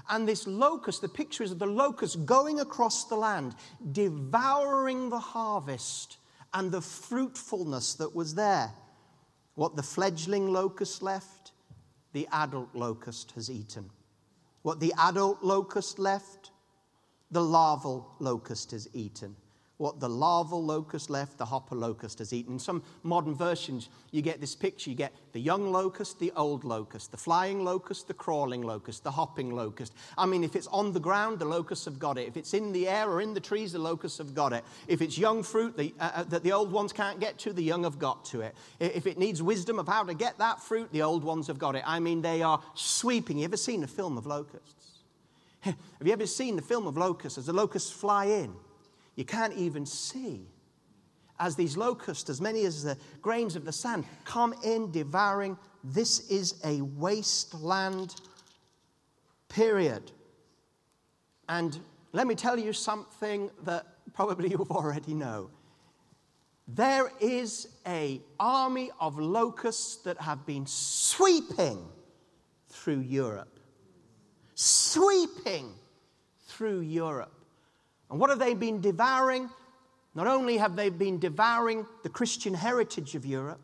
And 0.09 0.27
this 0.27 0.45
locust, 0.45 1.01
the 1.01 1.09
picture 1.09 1.43
is 1.43 1.51
of 1.51 1.59
the 1.59 1.65
locust 1.65 2.25
going 2.25 2.59
across 2.59 3.05
the 3.05 3.15
land, 3.15 3.55
devouring 3.91 5.09
the 5.09 5.19
harvest 5.19 6.17
and 6.53 6.71
the 6.71 6.81
fruitfulness 6.81 7.95
that 7.95 8.15
was 8.15 8.35
there. 8.35 8.71
What 9.55 9.75
the 9.75 9.83
fledgling 9.83 10.53
locust 10.53 11.01
left, 11.01 11.53
the 12.13 12.27
adult 12.31 12.75
locust 12.75 13.31
has 13.31 13.49
eaten. 13.49 13.89
What 14.61 14.79
the 14.79 14.93
adult 14.99 15.41
locust 15.41 15.97
left, 15.97 16.51
the 17.31 17.43
larval 17.43 18.13
locust 18.19 18.71
has 18.71 18.87
eaten 18.93 19.35
what 19.77 19.99
the 19.99 20.07
larval 20.07 20.63
locust 20.63 21.09
left, 21.09 21.37
the 21.37 21.45
hopper 21.45 21.75
locust 21.75 22.19
has 22.19 22.31
eaten. 22.31 22.53
In 22.53 22.59
some 22.59 22.81
modern 23.03 23.35
versions, 23.35 23.89
you 24.11 24.21
get 24.21 24.39
this 24.39 24.55
picture. 24.55 24.89
You 24.89 24.95
get 24.95 25.13
the 25.33 25.41
young 25.41 25.71
locust, 25.71 26.19
the 26.19 26.31
old 26.37 26.63
locust, 26.63 27.11
the 27.11 27.17
flying 27.17 27.65
locust, 27.65 28.07
the 28.07 28.13
crawling 28.13 28.61
locust, 28.61 29.03
the 29.03 29.11
hopping 29.11 29.53
locust. 29.53 29.93
I 30.17 30.25
mean, 30.25 30.45
if 30.45 30.55
it's 30.55 30.67
on 30.67 30.93
the 30.93 30.99
ground, 30.99 31.39
the 31.39 31.45
locusts 31.45 31.83
have 31.85 31.99
got 31.99 32.17
it. 32.17 32.27
If 32.27 32.37
it's 32.37 32.53
in 32.53 32.71
the 32.71 32.87
air 32.87 33.09
or 33.09 33.21
in 33.21 33.33
the 33.33 33.41
trees, 33.41 33.73
the 33.73 33.79
locusts 33.79 34.17
have 34.19 34.33
got 34.33 34.53
it. 34.53 34.63
If 34.87 35.01
it's 35.01 35.17
young 35.17 35.43
fruit 35.43 35.75
the, 35.75 35.93
uh, 35.99 36.11
uh 36.15 36.23
that 36.23 36.43
the 36.43 36.53
old 36.53 36.71
ones 36.71 36.93
can't 36.93 37.19
get 37.19 37.37
to, 37.39 37.51
the 37.51 37.63
young 37.63 37.83
have 37.83 37.99
got 37.99 38.23
to 38.25 38.41
it. 38.41 38.55
If 38.79 39.05
it 39.07 39.17
needs 39.17 39.43
wisdom 39.43 39.77
of 39.77 39.87
how 39.87 40.03
to 40.03 40.13
get 40.13 40.37
that 40.37 40.61
fruit, 40.61 40.89
the 40.93 41.01
old 41.01 41.25
ones 41.25 41.47
have 41.47 41.59
got 41.59 41.75
it. 41.75 41.83
I 41.85 41.99
mean, 41.99 42.21
they 42.21 42.41
are 42.41 42.61
sweeping. 42.75 43.39
You 43.39 43.45
ever 43.45 43.57
seen 43.57 43.83
a 43.83 43.87
film 43.87 44.17
of 44.17 44.25
locusts? 44.25 44.99
Have 45.59 45.75
you 46.05 46.13
ever 46.13 46.27
seen 46.27 46.55
the 46.55 46.61
film 46.61 46.87
of 46.87 46.95
locusts 46.95 47.37
as 47.37 47.47
the 47.47 47.53
locusts 47.53 47.91
fly 47.91 48.25
in? 48.25 48.53
You 49.15 49.25
can't 49.25 49.53
even 49.53 49.85
see. 49.85 50.47
As 51.37 51.55
these 51.55 51.75
locusts, 51.75 52.29
as 52.29 52.39
many 52.39 52.65
as 52.65 52.83
the 52.83 52.97
grains 53.21 53.55
of 53.55 53.65
the 53.65 53.71
sand, 53.71 54.05
come 54.23 54.53
in 54.63 54.91
devouring, 54.91 55.57
this 55.83 56.29
is 56.29 56.55
a 56.63 56.81
wasteland 56.81 58.15
period. 59.49 60.11
And 61.49 61.77
let 62.13 62.25
me 62.27 62.35
tell 62.35 62.57
you 62.57 62.71
something 62.71 63.49
that 63.63 63.85
probably 64.13 64.49
you've 64.51 64.71
already 64.71 65.13
know. 65.13 65.49
There 66.67 67.11
is 67.19 67.67
a 67.85 68.21
army 68.39 68.89
of 68.99 69.19
locusts 69.19 69.97
that 69.97 70.19
have 70.19 70.45
been 70.45 70.65
sweeping 70.65 71.85
through 72.69 73.01
Europe. 73.01 73.59
Sweeping 74.55 75.73
through 76.47 76.79
Europe. 76.79 77.44
And 78.09 78.19
what 78.19 78.29
have 78.29 78.39
they 78.39 78.53
been 78.53 78.81
devouring? 78.81 79.49
Not 80.13 80.27
only 80.27 80.57
have 80.57 80.75
they 80.75 80.89
been 80.89 81.19
devouring 81.19 81.85
the 82.03 82.09
Christian 82.09 82.53
heritage 82.53 83.15
of 83.15 83.25
Europe, 83.25 83.61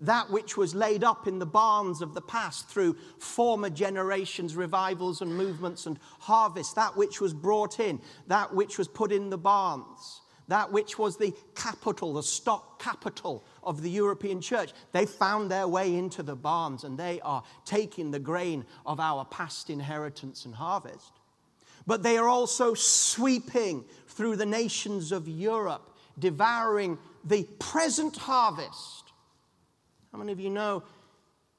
that 0.00 0.30
which 0.30 0.56
was 0.56 0.74
laid 0.74 1.02
up 1.02 1.26
in 1.26 1.38
the 1.38 1.46
barns 1.46 2.02
of 2.02 2.14
the 2.14 2.20
past 2.20 2.68
through 2.68 2.96
former 3.18 3.70
generations' 3.70 4.56
revivals 4.56 5.22
and 5.22 5.34
movements 5.34 5.86
and 5.86 5.98
harvests, 6.20 6.74
that 6.74 6.96
which 6.96 7.20
was 7.20 7.32
brought 7.32 7.80
in, 7.80 8.00
that 8.26 8.54
which 8.54 8.76
was 8.76 8.88
put 8.88 9.12
in 9.12 9.30
the 9.30 9.38
barns, 9.38 10.20
that 10.48 10.70
which 10.70 10.98
was 10.98 11.16
the 11.16 11.32
capital, 11.54 12.12
the 12.12 12.22
stock 12.22 12.82
capital 12.82 13.44
of 13.62 13.80
the 13.80 13.90
European 13.90 14.42
church. 14.42 14.72
They 14.92 15.06
found 15.06 15.50
their 15.50 15.66
way 15.66 15.94
into 15.94 16.22
the 16.22 16.36
barns 16.36 16.84
and 16.84 16.98
they 16.98 17.20
are 17.22 17.42
taking 17.64 18.10
the 18.10 18.18
grain 18.18 18.66
of 18.84 19.00
our 19.00 19.24
past 19.24 19.70
inheritance 19.70 20.44
and 20.44 20.54
harvest 20.54 21.12
but 21.86 22.02
they 22.02 22.16
are 22.16 22.28
also 22.28 22.74
sweeping 22.74 23.84
through 24.08 24.36
the 24.36 24.46
nations 24.46 25.12
of 25.12 25.28
Europe, 25.28 25.96
devouring 26.18 26.98
the 27.24 27.44
present 27.58 28.16
harvest. 28.16 29.12
How 30.12 30.18
many 30.18 30.32
of 30.32 30.40
you 30.40 30.50
know 30.50 30.82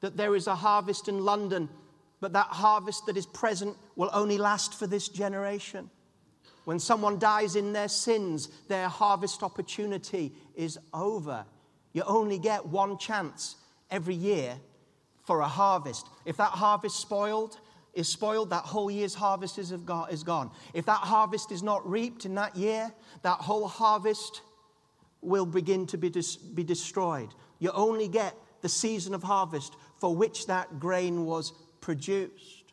that 0.02 0.18
there 0.18 0.36
is 0.36 0.48
a 0.48 0.56
harvest 0.56 1.08
in 1.08 1.26
London, 1.26 1.70
but 2.22 2.34
that 2.34 2.48
harvest 2.48 3.06
that 3.06 3.18
is 3.18 3.26
present 3.26 3.76
will 3.96 4.10
only 4.14 4.38
last 4.38 4.74
for 4.74 4.88
this 4.88 5.10
generation? 5.10 5.90
When 6.64 6.80
someone 6.80 7.20
dies 7.20 7.56
in 7.56 7.74
their 7.74 7.88
sins, 7.88 8.50
their 8.68 8.88
harvest 8.88 9.44
opportunity 9.44 10.34
is 10.56 10.80
over. 10.94 11.46
You 11.94 12.04
only 12.08 12.40
get 12.40 12.66
one 12.66 12.98
chance 12.98 13.56
every 13.92 14.16
year 14.16 14.56
for 15.24 15.42
a 15.42 15.48
harvest. 15.48 16.08
If 16.26 16.38
that 16.38 16.52
harvest 16.52 17.00
spoiled, 17.00 17.60
is 17.96 18.10
spoiled, 18.10 18.50
that 18.50 18.66
whole 18.66 18.92
year's 18.92 19.16
harvest 19.16 19.58
is, 19.58 19.72
is 19.72 20.24
gone. 20.24 20.52
If 20.74 20.86
that 20.86 21.00
harvest 21.00 21.52
is 21.52 21.64
not 21.64 21.90
reaped 21.90 22.26
in 22.26 22.36
that 22.36 22.56
year, 22.56 22.92
that 23.24 23.38
whole 23.38 23.68
harvest 23.68 24.42
will 25.22 25.46
begin 25.46 25.88
to 25.88 25.98
be, 25.98 26.10
dis- 26.10 26.36
be 26.36 26.64
destroyed. 26.64 27.30
You 27.60 27.72
only 27.72 28.08
get 28.08 28.36
the 28.62 28.70
season 28.70 29.14
of 29.14 29.24
harvest 29.24 29.76
for 30.00 30.16
which 30.16 30.48
that 30.48 30.80
grain 30.80 31.26
was 31.26 31.54
produced. 31.80 32.64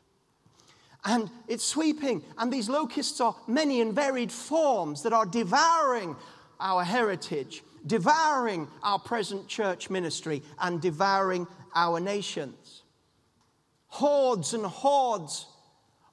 And 1.05 1.31
it's 1.49 1.65
sweeping, 1.65 2.23
and 2.39 2.53
these 2.53 2.69
locusts 2.69 3.21
are 3.21 3.35
many 3.47 3.81
and 3.81 3.93
varied 3.93 4.31
forms 4.31 5.03
that 5.03 5.13
are 5.13 5.27
devouring 5.27 6.17
our 6.61 6.85
heritage, 6.85 7.63
devouring 7.87 8.69
our 8.83 8.99
present 8.99 9.49
church 9.49 9.91
ministry, 9.91 10.43
and 10.61 10.81
devouring 10.81 11.47
our 11.75 11.99
nations 11.99 12.82
hordes 13.92 14.55
and 14.55 14.64
hordes 14.64 15.46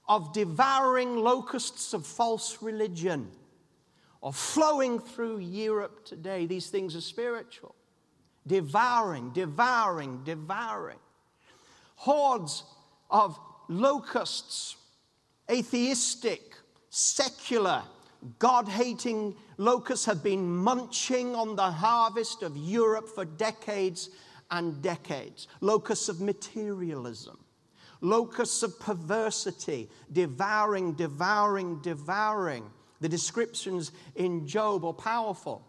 of 0.05 0.33
devouring 0.33 1.15
locusts 1.15 1.93
of 1.93 2.05
false 2.05 2.61
religion 2.61 3.31
are 4.21 4.33
flowing 4.33 4.99
through 4.99 5.37
Europe 5.37 6.03
today. 6.03 6.45
These 6.45 6.67
things 6.67 6.93
are 6.93 7.01
spiritual. 7.01 7.73
Devouring, 8.45 9.31
devouring, 9.31 10.23
devouring. 10.25 10.99
Hordes 11.95 12.65
of 13.09 13.39
locusts, 13.69 14.75
atheistic, 15.49 16.57
secular, 16.89 17.83
God 18.39 18.67
hating 18.67 19.37
locusts 19.55 20.05
have 20.05 20.21
been 20.21 20.53
munching 20.53 21.33
on 21.33 21.55
the 21.55 21.71
harvest 21.71 22.43
of 22.43 22.57
Europe 22.57 23.07
for 23.07 23.23
decades 23.23 24.09
and 24.51 24.81
decades. 24.81 25.47
Locusts 25.61 26.09
of 26.09 26.19
materialism 26.19 27.39
locusts 28.01 28.63
of 28.63 28.79
perversity, 28.79 29.89
devouring, 30.11 30.93
devouring, 30.93 31.79
devouring. 31.81 32.69
The 33.01 33.09
descriptions 33.09 33.91
in 34.15 34.47
Job 34.47 34.85
are 34.85 34.93
powerful. 34.93 35.65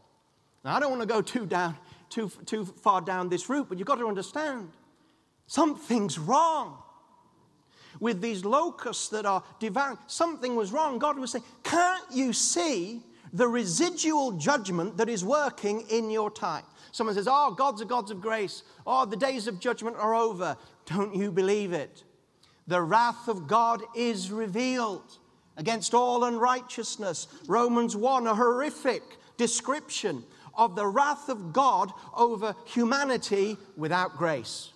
Now, 0.65 0.77
I 0.77 0.81
don't 0.81 0.91
want 0.91 1.03
to 1.03 1.09
go 1.09 1.23
too, 1.23 1.47
down, 1.47 1.77
too, 2.09 2.31
too 2.47 2.65
far 2.65 3.01
down 3.01 3.29
this 3.29 3.49
route, 3.49 3.69
but 3.69 3.79
you've 3.79 3.87
got 3.87 3.99
to 3.99 4.09
understand 4.09 4.71
something's 5.47 6.19
wrong 6.19 6.79
with 7.99 8.21
these 8.21 8.45
locusts 8.45 9.09
that 9.09 9.27
are 9.27 9.43
devouring. 9.59 9.99
Something 10.07 10.57
was 10.57 10.73
wrong. 10.73 10.99
God 10.99 11.19
was 11.19 11.33
saying, 11.33 11.45
Can't 11.63 12.05
you 12.13 12.33
see 12.33 13.03
the 13.33 13.47
residual 13.47 14.33
judgment 14.33 14.97
that 14.97 15.09
is 15.09 15.25
working 15.25 15.83
in 15.89 16.11
your 16.11 16.31
time? 16.31 16.65
Someone 16.93 17.15
says, 17.15 17.29
Oh, 17.31 17.55
God's 17.57 17.81
a 17.81 17.85
God 17.85 18.11
of 18.11 18.21
grace. 18.21 18.63
Oh, 18.87 19.05
the 19.05 19.17
days 19.17 19.47
of 19.47 19.61
judgment 19.61 19.97
are 19.97 20.15
over. 20.15 20.57
Don't 20.87 21.15
you 21.15 21.31
believe 21.31 21.73
it? 21.73 22.05
The 22.71 22.81
wrath 22.81 23.27
of 23.27 23.49
God 23.49 23.83
is 23.97 24.31
revealed 24.31 25.19
against 25.57 25.93
all 25.93 26.23
unrighteousness. 26.23 27.27
Romans 27.49 27.97
1, 27.97 28.29
a 28.29 28.35
horrific 28.35 29.03
description 29.37 30.23
of 30.55 30.77
the 30.77 30.87
wrath 30.87 31.29
of 31.29 31.53
God 31.53 31.93
over 32.17 32.55
humanity 32.67 33.57
without 33.77 34.17
grace. 34.17 34.71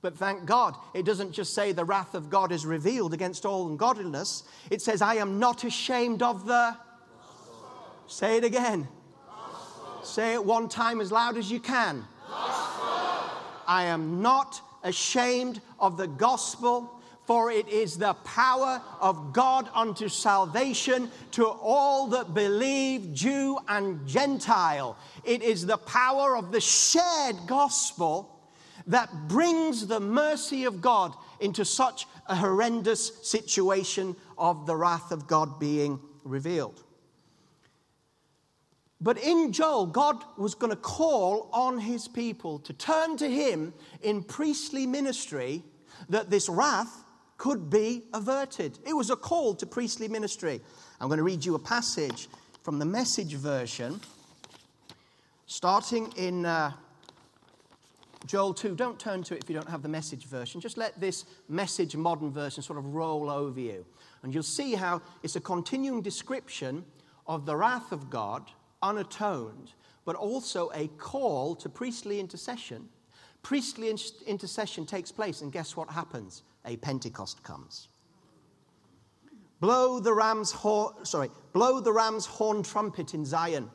But 0.00 0.16
thank 0.16 0.46
God, 0.46 0.76
it 0.94 1.04
doesn't 1.04 1.32
just 1.32 1.52
say 1.52 1.72
the 1.72 1.84
wrath 1.84 2.14
of 2.14 2.30
God 2.30 2.52
is 2.52 2.64
revealed 2.64 3.12
against 3.12 3.44
all 3.44 3.68
ungodliness. 3.68 4.44
It 4.70 4.80
says, 4.80 5.02
I 5.02 5.16
am 5.16 5.38
not 5.38 5.62
ashamed 5.62 6.22
of 6.22 6.46
the. 6.46 6.74
Say 8.06 8.38
it 8.38 8.44
again. 8.44 8.88
Say 10.02 10.32
it 10.32 10.42
one 10.42 10.70
time 10.70 11.02
as 11.02 11.12
loud 11.12 11.36
as 11.36 11.50
you 11.50 11.60
can. 11.60 12.06
I 13.66 13.84
am 13.84 14.22
not 14.22 14.62
ashamed 14.82 15.60
of 15.78 15.96
the 15.96 16.06
gospel, 16.06 17.00
for 17.26 17.50
it 17.50 17.68
is 17.68 17.98
the 17.98 18.14
power 18.14 18.80
of 19.00 19.32
God 19.32 19.68
unto 19.74 20.08
salvation 20.08 21.10
to 21.32 21.46
all 21.46 22.06
that 22.08 22.32
believe, 22.32 23.12
Jew 23.12 23.58
and 23.68 24.06
Gentile. 24.06 24.96
It 25.24 25.42
is 25.42 25.66
the 25.66 25.76
power 25.76 26.36
of 26.36 26.52
the 26.52 26.60
shared 26.60 27.36
gospel 27.46 28.34
that 28.86 29.28
brings 29.28 29.86
the 29.86 30.00
mercy 30.00 30.64
of 30.64 30.80
God 30.80 31.14
into 31.40 31.64
such 31.64 32.06
a 32.26 32.34
horrendous 32.34 33.12
situation 33.28 34.16
of 34.38 34.66
the 34.66 34.74
wrath 34.74 35.12
of 35.12 35.26
God 35.26 35.60
being 35.60 36.00
revealed. 36.24 36.82
But 39.00 39.18
in 39.18 39.52
Joel, 39.52 39.86
God 39.86 40.24
was 40.36 40.54
going 40.54 40.70
to 40.70 40.76
call 40.76 41.48
on 41.52 41.78
his 41.78 42.08
people 42.08 42.58
to 42.60 42.72
turn 42.72 43.16
to 43.18 43.28
him 43.30 43.72
in 44.02 44.24
priestly 44.24 44.86
ministry 44.86 45.62
that 46.08 46.30
this 46.30 46.48
wrath 46.48 47.04
could 47.36 47.70
be 47.70 48.02
averted. 48.12 48.78
It 48.84 48.92
was 48.92 49.10
a 49.10 49.16
call 49.16 49.54
to 49.54 49.66
priestly 49.66 50.08
ministry. 50.08 50.60
I'm 51.00 51.06
going 51.08 51.18
to 51.18 51.24
read 51.24 51.44
you 51.44 51.54
a 51.54 51.60
passage 51.60 52.28
from 52.64 52.80
the 52.80 52.84
message 52.84 53.34
version, 53.34 54.00
starting 55.46 56.12
in 56.16 56.44
uh, 56.44 56.72
Joel 58.26 58.52
2. 58.52 58.74
Don't 58.74 58.98
turn 58.98 59.22
to 59.22 59.36
it 59.36 59.44
if 59.44 59.48
you 59.48 59.54
don't 59.54 59.68
have 59.70 59.82
the 59.82 59.88
message 59.88 60.26
version. 60.26 60.60
Just 60.60 60.76
let 60.76 61.00
this 61.00 61.24
message 61.48 61.94
modern 61.94 62.32
version 62.32 62.64
sort 62.64 62.78
of 62.78 62.94
roll 62.94 63.30
over 63.30 63.60
you. 63.60 63.86
And 64.22 64.34
you'll 64.34 64.42
see 64.42 64.74
how 64.74 65.00
it's 65.22 65.36
a 65.36 65.40
continuing 65.40 66.02
description 66.02 66.84
of 67.28 67.46
the 67.46 67.54
wrath 67.54 67.92
of 67.92 68.10
God, 68.10 68.50
unatoned, 68.82 69.72
but 70.04 70.16
also 70.16 70.70
a 70.74 70.88
call 70.98 71.54
to 71.56 71.68
priestly 71.68 72.20
intercession. 72.20 72.88
Priestly 73.42 73.94
intercession 74.26 74.86
takes 74.86 75.12
place, 75.12 75.42
and 75.42 75.52
guess 75.52 75.76
what 75.76 75.90
happens? 75.90 76.42
A 76.64 76.76
Pentecost 76.76 77.42
comes. 77.42 77.88
Blow 79.60 79.98
the 79.98 80.12
ram's 80.12 80.52
horn, 80.52 81.04
sorry, 81.04 81.30
blow 81.52 81.80
the 81.80 81.92
ram's 81.92 82.26
horn 82.26 82.62
trumpet 82.62 83.14
in 83.14 83.24
Zion. 83.24 83.70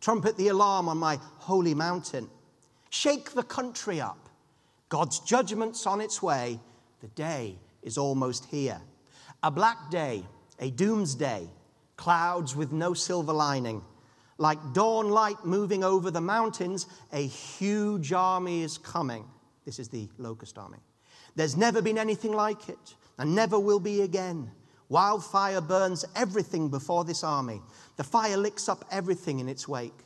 Trumpet 0.00 0.36
the 0.36 0.48
alarm 0.48 0.88
on 0.88 0.98
my 0.98 1.18
holy 1.38 1.74
mountain. 1.74 2.30
Shake 2.90 3.32
the 3.32 3.42
country 3.42 4.00
up. 4.00 4.28
God's 4.88 5.18
judgment's 5.20 5.86
on 5.86 6.00
its 6.00 6.22
way. 6.22 6.60
The 7.00 7.08
day 7.08 7.58
is 7.82 7.98
almost 7.98 8.44
here. 8.46 8.80
A 9.42 9.50
black 9.50 9.90
day, 9.90 10.24
a 10.58 10.70
doomsday, 10.70 11.48
clouds 11.98 12.56
with 12.56 12.72
no 12.72 12.94
silver 12.94 13.34
lining. 13.34 13.82
Like 14.38 14.72
dawn 14.72 15.10
light 15.10 15.44
moving 15.44 15.84
over 15.84 16.10
the 16.10 16.22
mountains, 16.22 16.86
a 17.12 17.26
huge 17.26 18.14
army 18.14 18.62
is 18.62 18.78
coming. 18.78 19.26
This 19.66 19.78
is 19.78 19.88
the 19.88 20.08
locust 20.16 20.56
army. 20.56 20.78
There's 21.36 21.56
never 21.56 21.82
been 21.82 21.98
anything 21.98 22.32
like 22.32 22.70
it, 22.70 22.94
and 23.18 23.34
never 23.34 23.58
will 23.58 23.80
be 23.80 24.00
again. 24.00 24.50
Wildfire 24.88 25.60
burns 25.60 26.04
everything 26.16 26.70
before 26.70 27.04
this 27.04 27.22
army. 27.22 27.60
The 27.96 28.04
fire 28.04 28.38
licks 28.38 28.68
up 28.68 28.84
everything 28.90 29.40
in 29.40 29.48
its 29.48 29.68
wake. 29.68 30.04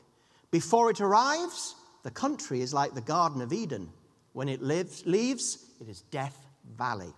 Before 0.50 0.90
it 0.90 1.00
arrives, 1.00 1.76
the 2.02 2.10
country 2.10 2.62
is 2.62 2.74
like 2.74 2.94
the 2.94 3.00
Garden 3.00 3.40
of 3.42 3.52
Eden. 3.52 3.90
When 4.32 4.48
it 4.48 4.62
lives, 4.62 5.04
leaves, 5.06 5.66
it 5.80 5.88
is 5.88 6.02
Death 6.10 6.46
Valley. 6.76 7.12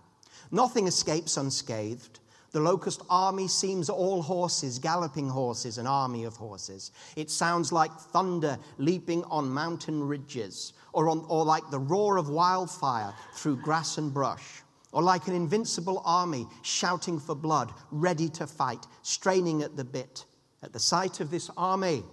Nothing 0.51 0.85
escapes 0.85 1.37
unscathed. 1.37 2.19
The 2.55 2.61
locust 2.61 3.01
army 3.09 3.49
seems 3.49 3.89
all 3.89 4.21
horses, 4.21 4.79
galloping 4.79 5.27
horses, 5.27 5.77
an 5.77 5.87
army 5.87 6.23
of 6.23 6.37
horses. 6.37 6.93
It 7.17 7.29
sounds 7.29 7.73
like 7.73 7.91
thunder 7.91 8.57
leaping 8.77 9.25
on 9.25 9.49
mountain 9.49 10.01
ridges, 10.01 10.71
or, 10.93 11.09
on, 11.09 11.25
or 11.27 11.43
like 11.43 11.69
the 11.69 11.79
roar 11.79 12.15
of 12.15 12.29
wildfire 12.29 13.13
through 13.33 13.57
grass 13.57 13.97
and 13.97 14.13
brush, 14.13 14.63
or 14.93 15.03
like 15.03 15.27
an 15.27 15.35
invincible 15.35 16.01
army 16.05 16.47
shouting 16.61 17.19
for 17.19 17.35
blood, 17.35 17.73
ready 17.91 18.29
to 18.29 18.47
fight, 18.47 18.87
straining 19.01 19.61
at 19.61 19.75
the 19.75 19.83
bit. 19.83 20.23
At 20.63 20.71
the 20.71 20.79
sight 20.79 21.19
of 21.19 21.29
this 21.29 21.49
army, 21.57 22.03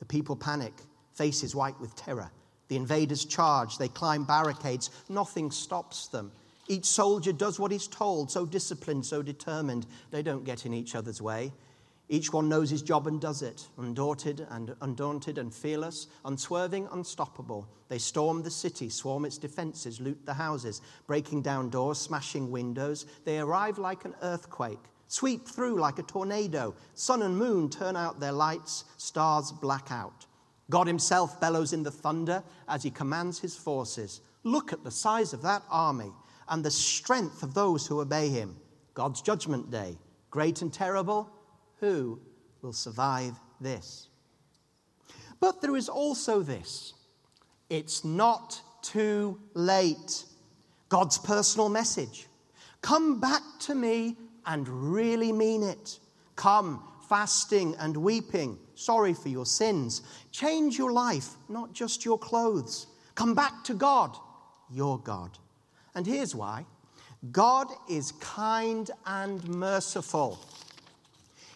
the 0.00 0.06
people 0.06 0.34
panic, 0.34 0.74
faces 1.12 1.54
white 1.54 1.78
with 1.78 1.94
terror. 1.94 2.32
The 2.66 2.74
invaders 2.74 3.24
charge, 3.24 3.78
they 3.78 3.86
climb 3.86 4.24
barricades, 4.24 4.90
nothing 5.08 5.52
stops 5.52 6.08
them. 6.08 6.32
Each 6.66 6.86
soldier 6.86 7.32
does 7.32 7.60
what 7.60 7.72
he's 7.72 7.86
told, 7.86 8.30
so 8.30 8.46
disciplined, 8.46 9.04
so 9.04 9.22
determined, 9.22 9.86
they 10.10 10.22
don't 10.22 10.44
get 10.44 10.64
in 10.64 10.72
each 10.72 10.94
other's 10.94 11.20
way. 11.20 11.52
Each 12.08 12.32
one 12.32 12.48
knows 12.50 12.68
his 12.68 12.82
job 12.82 13.06
and 13.06 13.20
does 13.20 13.40
it, 13.42 13.66
undaunted 13.78 14.46
and 14.50 14.74
undaunted 14.82 15.38
and 15.38 15.54
fearless, 15.54 16.06
unswerving, 16.24 16.88
unstoppable. 16.92 17.66
They 17.88 17.98
storm 17.98 18.42
the 18.42 18.50
city, 18.50 18.90
swarm 18.90 19.24
its 19.24 19.38
defenses, 19.38 20.00
loot 20.00 20.24
the 20.26 20.34
houses, 20.34 20.82
breaking 21.06 21.42
down 21.42 21.70
doors, 21.70 21.98
smashing 21.98 22.50
windows. 22.50 23.06
They 23.24 23.38
arrive 23.38 23.78
like 23.78 24.04
an 24.04 24.14
earthquake, 24.22 24.84
sweep 25.08 25.48
through 25.48 25.80
like 25.80 25.98
a 25.98 26.02
tornado. 26.02 26.74
Sun 26.94 27.22
and 27.22 27.38
moon 27.38 27.70
turn 27.70 27.96
out 27.96 28.20
their 28.20 28.32
lights, 28.32 28.84
stars 28.98 29.50
black 29.50 29.90
out. 29.90 30.26
God 30.68 30.86
himself 30.86 31.40
bellows 31.40 31.72
in 31.72 31.82
the 31.82 31.90
thunder 31.90 32.42
as 32.68 32.82
he 32.82 32.90
commands 32.90 33.38
his 33.38 33.56
forces. 33.56 34.20
Look 34.44 34.74
at 34.74 34.84
the 34.84 34.90
size 34.90 35.32
of 35.32 35.40
that 35.42 35.62
army 35.70 36.12
and 36.48 36.64
the 36.64 36.70
strength 36.70 37.42
of 37.42 37.54
those 37.54 37.86
who 37.86 38.00
obey 38.00 38.28
him. 38.28 38.56
God's 38.94 39.22
judgment 39.22 39.70
day, 39.70 39.98
great 40.30 40.62
and 40.62 40.72
terrible. 40.72 41.30
Who 41.80 42.20
will 42.62 42.72
survive 42.72 43.34
this? 43.60 44.08
But 45.40 45.60
there 45.60 45.76
is 45.76 45.88
also 45.88 46.40
this 46.40 46.94
it's 47.70 48.04
not 48.04 48.60
too 48.82 49.40
late. 49.54 50.24
God's 50.88 51.18
personal 51.18 51.68
message. 51.68 52.28
Come 52.82 53.18
back 53.18 53.42
to 53.60 53.74
me 53.74 54.16
and 54.46 54.68
really 54.68 55.32
mean 55.32 55.62
it. 55.62 55.98
Come, 56.36 56.82
fasting 57.08 57.74
and 57.78 57.96
weeping, 57.96 58.58
sorry 58.74 59.14
for 59.14 59.28
your 59.28 59.46
sins. 59.46 60.02
Change 60.30 60.78
your 60.78 60.92
life, 60.92 61.30
not 61.48 61.72
just 61.72 62.04
your 62.04 62.18
clothes. 62.18 62.86
Come 63.14 63.34
back 63.34 63.64
to 63.64 63.74
God, 63.74 64.16
your 64.70 64.98
God. 64.98 65.38
And 65.94 66.06
here's 66.06 66.34
why 66.34 66.66
God 67.30 67.68
is 67.88 68.12
kind 68.12 68.90
and 69.06 69.46
merciful. 69.48 70.38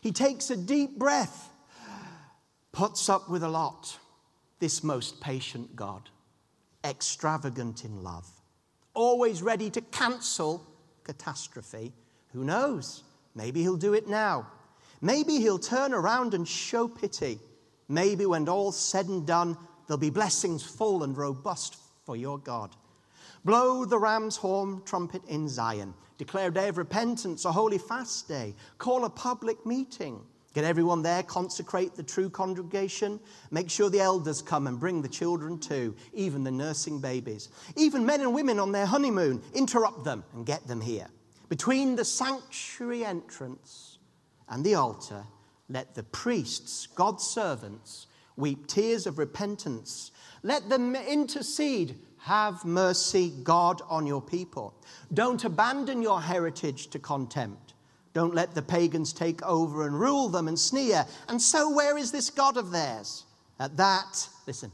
He 0.01 0.12
takes 0.12 0.51
a 0.51 0.57
deep 0.57 0.98
breath, 0.98 1.51
puts 2.72 3.09
up 3.09 3.29
with 3.29 3.42
a 3.42 3.48
lot. 3.48 3.98
This 4.61 4.83
most 4.83 5.20
patient 5.20 5.77
God, 5.77 6.11
extravagant 6.85 7.85
in 7.85 8.03
love, 8.03 8.29
always 8.92 9.40
ready 9.40 9.70
to 9.70 9.81
cancel 9.81 10.66
catastrophe. 11.05 11.92
Who 12.33 12.44
knows? 12.44 13.05
Maybe 13.35 13.62
he'll 13.62 13.77
do 13.77 13.94
it 13.94 14.09
now. 14.09 14.48
Maybe 15.01 15.37
he'll 15.37 15.61
turn 15.61 15.94
around 15.94 16.35
and 16.35 16.46
show 16.46 16.88
pity. 16.88 17.38
Maybe 17.88 18.27
when 18.27 18.48
all's 18.48 18.79
said 18.79 19.07
and 19.07 19.24
done, 19.24 19.57
there'll 19.87 19.98
be 19.98 20.11
blessings 20.11 20.64
full 20.64 21.05
and 21.05 21.16
robust 21.16 21.77
for 22.05 22.16
your 22.16 22.38
God. 22.38 22.74
Blow 23.48 23.87
the 23.87 23.98
ram's 23.98 24.37
horn 24.37 24.82
trumpet 24.84 25.22
in 25.26 25.48
Zion. 25.48 25.94
Declare 26.18 26.48
a 26.48 26.52
day 26.52 26.68
of 26.68 26.76
repentance, 26.76 27.46
a 27.46 27.50
holy 27.50 27.78
fast 27.78 28.28
day. 28.28 28.54
Call 28.76 29.06
a 29.06 29.08
public 29.08 29.64
meeting. 29.64 30.20
Get 30.52 30.64
everyone 30.64 31.00
there, 31.00 31.22
consecrate 31.22 31.94
the 31.94 32.02
true 32.02 32.28
congregation. 32.28 33.18
Make 33.50 33.70
sure 33.70 33.88
the 33.88 34.00
elders 34.00 34.42
come 34.42 34.66
and 34.66 34.78
bring 34.78 35.00
the 35.00 35.08
children 35.08 35.58
too, 35.58 35.96
even 36.12 36.44
the 36.44 36.50
nursing 36.50 37.00
babies. 37.00 37.48
Even 37.74 38.04
men 38.04 38.20
and 38.20 38.34
women 38.34 38.61
on 38.61 38.70
their 38.70 38.84
honeymoon, 38.84 39.40
interrupt 39.54 40.04
them 40.04 40.24
and 40.34 40.44
get 40.44 40.66
them 40.66 40.82
here. 40.82 41.08
Between 41.48 41.96
the 41.96 42.04
sanctuary 42.04 43.02
entrance 43.02 43.96
and 44.50 44.62
the 44.62 44.74
altar, 44.74 45.24
let 45.70 45.94
the 45.94 46.02
priests, 46.02 46.87
God's 46.87 47.24
servants, 47.24 48.08
weep 48.37 48.66
tears 48.66 49.06
of 49.06 49.18
repentance. 49.18 50.11
Let 50.42 50.68
them 50.68 50.94
intercede 50.94 51.96
have 52.28 52.62
mercy, 52.66 53.32
God, 53.42 53.80
on 53.88 54.06
your 54.06 54.20
people. 54.20 54.74
Don't 55.14 55.42
abandon 55.44 56.02
your 56.02 56.20
heritage 56.20 56.88
to 56.88 56.98
contempt. 56.98 57.72
Don't 58.12 58.34
let 58.34 58.54
the 58.54 58.60
pagans 58.60 59.14
take 59.14 59.42
over 59.42 59.86
and 59.86 59.98
rule 59.98 60.28
them 60.28 60.46
and 60.46 60.58
sneer. 60.58 61.06
And 61.28 61.40
so, 61.40 61.70
where 61.70 61.96
is 61.96 62.12
this 62.12 62.28
God 62.28 62.58
of 62.58 62.70
theirs? 62.70 63.24
At 63.58 63.78
that, 63.78 64.28
listen, 64.46 64.70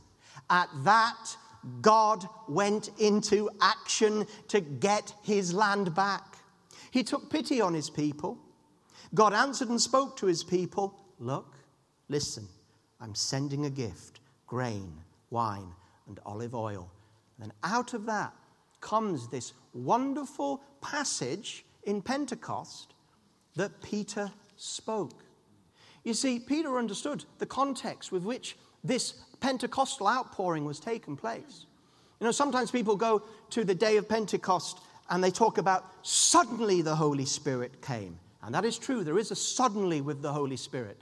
at 0.51 0.69
that, 0.83 1.37
God 1.81 2.29
went 2.49 2.91
into 2.99 3.49
action 3.61 4.27
to 4.49 4.61
get 4.61 5.15
his 5.23 5.55
land 5.55 5.95
back. 5.95 6.37
He 6.91 7.05
took 7.05 7.31
pity 7.31 7.61
on 7.61 7.73
his 7.73 7.89
people. 7.89 8.37
God 9.15 9.33
answered 9.33 9.69
and 9.69 9.81
spoke 9.81 10.17
to 10.17 10.27
his 10.27 10.43
people 10.43 10.99
Look, 11.21 11.55
listen, 12.09 12.49
I'm 13.01 13.15
sending 13.15 13.65
a 13.65 13.71
gift 13.71 14.19
grain, 14.49 14.93
wine, 15.31 15.73
and 16.09 16.19
olive 16.27 16.55
oil. 16.55 16.91
And 17.45 17.53
out 17.63 17.93
of 17.93 18.07
that 18.07 18.33
comes 18.81 19.29
this 19.29 19.53
wonderful 19.75 20.63
passage 20.81 21.67
in 21.83 22.01
Pentecost 22.01 22.95
that 23.55 23.83
Peter 23.83 24.33
spoke. 24.57 25.23
You 26.05 26.15
see, 26.15 26.39
Peter 26.39 26.79
understood 26.79 27.27
the 27.39 27.45
context 27.45 28.11
with 28.11 28.23
which 28.23 28.57
this 28.83 29.13
Pentecostal 29.41 30.09
outpouring 30.09 30.65
was 30.65 30.81
taking 30.81 31.19
place. 31.19 31.67
You 32.19 32.25
know, 32.25 32.33
sometimes 32.33 32.71
people 32.71 32.97
go 32.97 33.23
to 33.51 33.63
the 33.63 33.75
day 33.75 33.99
of 33.99 34.09
Pentecost 34.09 34.81
and 35.11 35.23
they 35.23 35.31
talk 35.31 35.59
about 35.59 35.93
suddenly 36.01 36.81
the 36.81 36.97
Holy 36.97 37.27
Spirit 37.27 37.83
came. 37.83 38.19
And 38.43 38.55
that 38.55 38.65
is 38.65 38.79
true, 38.79 39.05
there 39.05 39.19
is 39.19 39.31
a 39.31 39.37
suddenly 39.37 40.01
with 40.01 40.23
the 40.23 40.33
Holy 40.33 40.57
Spirit. 40.57 40.99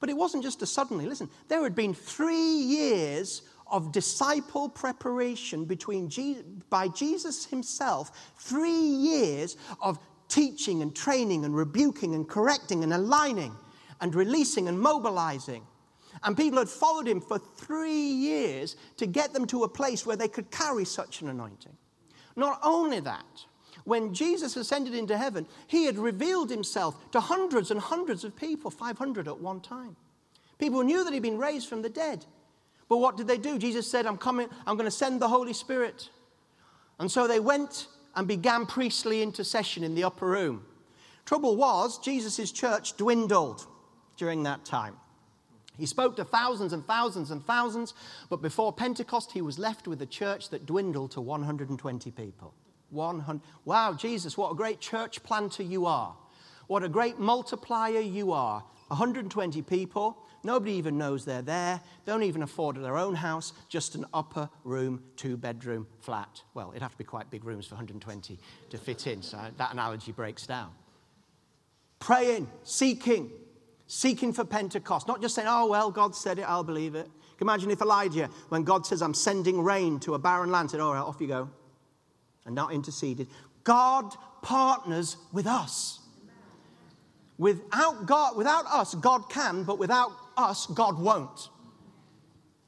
But 0.00 0.08
it 0.08 0.16
wasn't 0.16 0.42
just 0.42 0.62
a 0.62 0.66
suddenly. 0.66 1.04
Listen, 1.04 1.28
there 1.48 1.62
had 1.62 1.74
been 1.74 1.92
three 1.92 2.34
years 2.34 3.42
of 3.72 3.90
disciple 3.90 4.68
preparation 4.68 5.64
between 5.64 6.08
Jesus, 6.08 6.44
by 6.70 6.88
Jesus 6.88 7.46
himself, 7.46 8.32
three 8.38 8.70
years 8.70 9.56
of 9.80 9.98
teaching 10.28 10.82
and 10.82 10.94
training 10.94 11.44
and 11.44 11.56
rebuking 11.56 12.14
and 12.14 12.28
correcting 12.28 12.84
and 12.84 12.92
aligning 12.92 13.56
and 14.00 14.14
releasing 14.14 14.68
and 14.68 14.78
mobilizing. 14.78 15.66
And 16.22 16.36
people 16.36 16.58
had 16.58 16.68
followed 16.68 17.08
him 17.08 17.20
for 17.20 17.38
three 17.38 17.90
years 17.92 18.76
to 18.98 19.06
get 19.06 19.32
them 19.32 19.46
to 19.46 19.64
a 19.64 19.68
place 19.68 20.06
where 20.06 20.16
they 20.16 20.28
could 20.28 20.50
carry 20.50 20.84
such 20.84 21.22
an 21.22 21.28
anointing. 21.28 21.76
Not 22.36 22.60
only 22.62 23.00
that, 23.00 23.44
when 23.84 24.14
Jesus 24.14 24.56
ascended 24.56 24.94
into 24.94 25.16
heaven, 25.16 25.46
he 25.66 25.86
had 25.86 25.98
revealed 25.98 26.50
himself 26.50 27.10
to 27.12 27.20
hundreds 27.20 27.70
and 27.70 27.80
hundreds 27.80 28.22
of 28.22 28.36
people, 28.36 28.70
500 28.70 29.26
at 29.26 29.40
one 29.40 29.60
time. 29.60 29.96
People 30.58 30.82
knew 30.82 31.02
that 31.04 31.12
he'd 31.12 31.22
been 31.22 31.38
raised 31.38 31.68
from 31.68 31.82
the 31.82 31.88
dead. 31.88 32.24
But 32.92 32.98
what 32.98 33.16
did 33.16 33.26
they 33.26 33.38
do? 33.38 33.58
Jesus 33.58 33.90
said, 33.90 34.04
I'm 34.04 34.18
coming, 34.18 34.48
I'm 34.66 34.76
going 34.76 34.84
to 34.84 34.90
send 34.90 35.18
the 35.18 35.28
Holy 35.28 35.54
Spirit. 35.54 36.10
And 36.98 37.10
so 37.10 37.26
they 37.26 37.40
went 37.40 37.86
and 38.14 38.28
began 38.28 38.66
priestly 38.66 39.22
intercession 39.22 39.82
in 39.82 39.94
the 39.94 40.04
upper 40.04 40.26
room. 40.26 40.66
Trouble 41.24 41.56
was, 41.56 41.98
Jesus' 42.00 42.52
church 42.52 42.98
dwindled 42.98 43.66
during 44.18 44.42
that 44.42 44.66
time. 44.66 44.98
He 45.78 45.86
spoke 45.86 46.16
to 46.16 46.24
thousands 46.26 46.74
and 46.74 46.84
thousands 46.86 47.30
and 47.30 47.42
thousands, 47.42 47.94
but 48.28 48.42
before 48.42 48.74
Pentecost, 48.74 49.32
he 49.32 49.40
was 49.40 49.58
left 49.58 49.88
with 49.88 50.02
a 50.02 50.06
church 50.06 50.50
that 50.50 50.66
dwindled 50.66 51.12
to 51.12 51.22
120 51.22 52.10
people. 52.10 52.52
100. 52.90 53.40
Wow, 53.64 53.94
Jesus, 53.94 54.36
what 54.36 54.52
a 54.52 54.54
great 54.54 54.80
church 54.80 55.22
planter 55.22 55.62
you 55.62 55.86
are. 55.86 56.14
What 56.66 56.82
a 56.82 56.90
great 56.90 57.18
multiplier 57.18 58.00
you 58.00 58.32
are. 58.32 58.62
120 58.88 59.62
people. 59.62 60.18
Nobody 60.44 60.72
even 60.72 60.98
knows 60.98 61.24
they're 61.24 61.42
there. 61.42 61.80
Don't 62.04 62.22
even 62.22 62.42
afford 62.42 62.76
their 62.76 62.96
own 62.96 63.14
house, 63.14 63.52
just 63.68 63.94
an 63.94 64.04
upper 64.12 64.48
room, 64.64 65.02
two 65.16 65.36
bedroom 65.36 65.86
flat. 66.00 66.42
Well, 66.54 66.70
it'd 66.70 66.82
have 66.82 66.92
to 66.92 66.98
be 66.98 67.04
quite 67.04 67.30
big 67.30 67.44
rooms 67.44 67.66
for 67.66 67.74
120 67.74 68.38
to 68.70 68.78
fit 68.78 69.06
in, 69.06 69.22
so 69.22 69.38
that 69.56 69.72
analogy 69.72 70.12
breaks 70.12 70.46
down. 70.46 70.70
Praying, 72.00 72.48
seeking, 72.64 73.30
seeking 73.86 74.32
for 74.32 74.44
Pentecost. 74.44 75.06
Not 75.06 75.22
just 75.22 75.34
saying, 75.34 75.48
oh, 75.48 75.66
well, 75.66 75.90
God 75.90 76.16
said 76.16 76.38
it, 76.38 76.42
I'll 76.42 76.64
believe 76.64 76.96
it. 76.96 77.08
Imagine 77.40 77.70
if 77.70 77.80
Elijah, 77.80 78.28
when 78.48 78.62
God 78.62 78.86
says, 78.86 79.02
I'm 79.02 79.14
sending 79.14 79.62
rain 79.62 79.98
to 80.00 80.14
a 80.14 80.18
barren 80.18 80.50
land, 80.50 80.70
said, 80.70 80.80
all 80.80 80.94
right, 80.94 81.00
off 81.00 81.20
you 81.20 81.26
go 81.26 81.50
and 82.46 82.54
not 82.54 82.72
interceded. 82.72 83.28
God 83.64 84.14
partners 84.42 85.16
with 85.32 85.46
us. 85.46 86.00
Without 87.38 88.06
God, 88.06 88.36
without 88.36 88.66
us, 88.66 88.94
God 88.94 89.28
can, 89.28 89.64
but 89.64 89.78
without 89.78 90.12
us, 90.36 90.66
God 90.66 90.98
won't. 90.98 91.48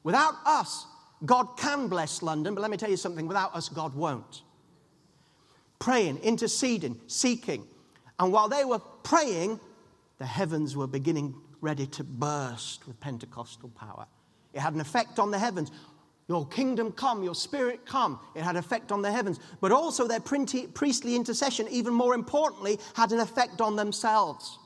Without 0.03 0.35
us, 0.45 0.87
God 1.25 1.57
can 1.57 1.89
bless 1.89 2.23
London, 2.23 2.55
but 2.55 2.61
let 2.61 2.71
me 2.71 2.77
tell 2.77 2.91
you 2.91 2.97
something 2.97 3.27
without 3.27 3.55
us, 3.55 3.69
God 3.69 3.95
won't. 3.95 4.43
Praying, 5.79 6.19
interceding, 6.19 7.01
seeking. 7.07 7.67
And 8.19 8.33
while 8.33 8.49
they 8.49 8.65
were 8.65 8.79
praying, 8.79 9.59
the 10.19 10.27
heavens 10.27 10.77
were 10.77 10.87
beginning 10.87 11.35
ready 11.61 11.87
to 11.87 12.05
burst 12.05 12.87
with 12.87 13.01
Pentecostal 13.01 13.71
power. 13.71 14.07
It 14.53 14.61
had 14.61 14.75
an 14.75 14.81
effect 14.81 15.19
on 15.19 15.31
the 15.31 15.39
heavens. 15.39 15.71
Your 16.29 16.47
kingdom 16.47 16.93
come, 16.93 17.23
your 17.23 17.35
spirit 17.35 17.85
come. 17.85 18.21
It 18.35 18.43
had 18.43 18.57
effect 18.57 18.93
on 18.93 19.03
the 19.03 19.11
heavens. 19.11 19.41
But 19.61 19.73
also 19.73 20.07
their 20.07 20.21
priestly 20.21 21.17
intercession, 21.17 21.67
even 21.71 21.93
more 21.93 22.15
importantly, 22.15 22.79
had 22.95 23.13
an 23.13 23.21
effect 23.21 23.61
on 23.61 23.77
themselves. 23.77 24.59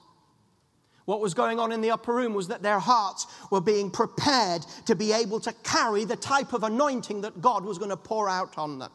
What 1.09 1.21
was 1.21 1.33
going 1.33 1.59
on 1.59 1.73
in 1.73 1.81
the 1.81 1.91
upper 1.91 2.15
room 2.15 2.35
was 2.35 2.49
that 2.49 2.63
their 2.63 2.79
hearts 2.79 3.27
were 3.51 3.63
being 3.63 3.91
prepared 3.91 4.67
to 4.85 4.95
be 4.95 5.11
able 5.11 5.41
to 5.41 5.55
carry 5.63 6.05
the 6.05 6.17
type 6.17 6.53
of 6.53 6.65
anointing 6.65 7.23
that 7.23 7.41
God 7.41 7.65
was 7.65 7.79
going 7.79 7.89
to 7.89 7.97
pour 7.97 8.29
out 8.29 8.59
on 8.59 8.79
them. 8.79 8.91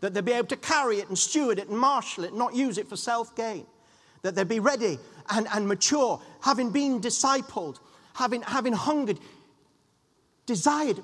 That 0.00 0.14
they'd 0.14 0.24
be 0.24 0.32
able 0.32 0.48
to 0.48 0.56
carry 0.56 0.96
it 0.96 1.08
and 1.08 1.18
steward 1.18 1.58
it 1.58 1.68
and 1.68 1.78
marshal 1.78 2.24
it, 2.24 2.32
not 2.32 2.54
use 2.54 2.78
it 2.78 2.88
for 2.88 2.96
self 2.96 3.36
gain. 3.36 3.66
That 4.22 4.34
they'd 4.34 4.48
be 4.48 4.60
ready 4.60 4.98
and, 5.28 5.46
and 5.52 5.68
mature, 5.68 6.22
having 6.40 6.70
been 6.70 7.02
discipled, 7.02 7.80
having, 8.14 8.40
having 8.40 8.72
hungered, 8.72 9.18
desired 10.46 11.02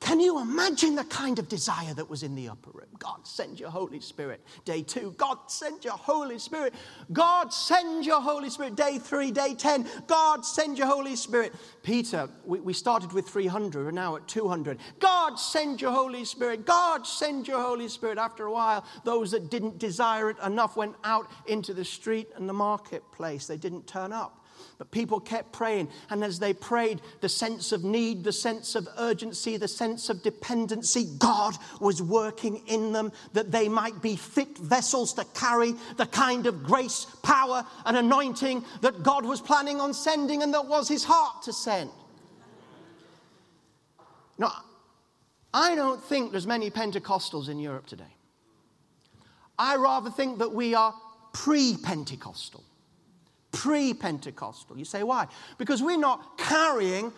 can 0.00 0.20
you 0.20 0.40
imagine 0.40 0.94
the 0.94 1.04
kind 1.04 1.38
of 1.40 1.48
desire 1.48 1.92
that 1.94 2.08
was 2.08 2.22
in 2.22 2.36
the 2.36 2.48
upper 2.48 2.70
room? 2.70 2.86
God, 3.00 3.26
send 3.26 3.58
your 3.58 3.70
Holy 3.70 4.00
Spirit. 4.00 4.40
Day 4.64 4.82
two, 4.82 5.12
God, 5.16 5.38
send 5.48 5.84
your 5.84 5.94
Holy 5.94 6.38
Spirit. 6.38 6.74
God, 7.12 7.52
send 7.52 8.06
your 8.06 8.20
Holy 8.20 8.48
Spirit. 8.48 8.76
Day 8.76 8.98
three, 8.98 9.32
day 9.32 9.54
10, 9.54 9.88
God, 10.06 10.44
send 10.44 10.78
your 10.78 10.86
Holy 10.86 11.16
Spirit. 11.16 11.52
Peter, 11.82 12.28
we, 12.44 12.60
we 12.60 12.72
started 12.72 13.12
with 13.12 13.28
300, 13.28 13.84
we're 13.84 13.90
now 13.90 14.14
at 14.14 14.28
200. 14.28 14.78
God, 15.00 15.34
send 15.34 15.80
your 15.80 15.92
Holy 15.92 16.24
Spirit. 16.24 16.64
God, 16.64 17.04
send 17.04 17.48
your 17.48 17.60
Holy 17.60 17.88
Spirit. 17.88 18.18
After 18.18 18.46
a 18.46 18.52
while, 18.52 18.84
those 19.04 19.32
that 19.32 19.50
didn't 19.50 19.78
desire 19.78 20.30
it 20.30 20.36
enough 20.44 20.76
went 20.76 20.94
out 21.02 21.28
into 21.46 21.74
the 21.74 21.84
street 21.84 22.28
and 22.36 22.48
the 22.48 22.52
marketplace. 22.52 23.46
They 23.46 23.56
didn't 23.56 23.88
turn 23.88 24.12
up. 24.12 24.37
But 24.78 24.90
people 24.90 25.20
kept 25.20 25.52
praying. 25.52 25.88
And 26.10 26.22
as 26.22 26.38
they 26.38 26.52
prayed, 26.52 27.00
the 27.20 27.28
sense 27.28 27.72
of 27.72 27.84
need, 27.84 28.24
the 28.24 28.32
sense 28.32 28.74
of 28.74 28.88
urgency, 28.98 29.56
the 29.56 29.68
sense 29.68 30.08
of 30.08 30.22
dependency, 30.22 31.08
God 31.18 31.56
was 31.80 32.00
working 32.02 32.62
in 32.66 32.92
them 32.92 33.12
that 33.32 33.50
they 33.50 33.68
might 33.68 34.00
be 34.00 34.16
fit 34.16 34.56
vessels 34.58 35.12
to 35.14 35.24
carry 35.34 35.74
the 35.96 36.06
kind 36.06 36.46
of 36.46 36.62
grace, 36.62 37.06
power, 37.22 37.64
and 37.86 37.96
anointing 37.96 38.64
that 38.82 39.02
God 39.02 39.24
was 39.24 39.40
planning 39.40 39.80
on 39.80 39.92
sending 39.92 40.42
and 40.42 40.54
that 40.54 40.66
was 40.66 40.88
his 40.88 41.04
heart 41.04 41.42
to 41.42 41.52
send. 41.52 41.90
Now, 44.38 44.52
I 45.52 45.74
don't 45.74 46.02
think 46.02 46.30
there's 46.30 46.46
many 46.46 46.70
Pentecostals 46.70 47.48
in 47.48 47.58
Europe 47.58 47.86
today. 47.86 48.14
I 49.58 49.76
rather 49.76 50.10
think 50.10 50.38
that 50.38 50.52
we 50.52 50.74
are 50.74 50.94
pre 51.32 51.76
Pentecostal 51.76 52.62
pre 53.52 53.94
Pentecostal. 53.94 54.78
You 54.78 54.84
say, 54.84 55.02
why? 55.02 55.26
Because 55.58 55.82
we're 55.82 55.98
not 55.98 56.38
carrying 56.38 57.12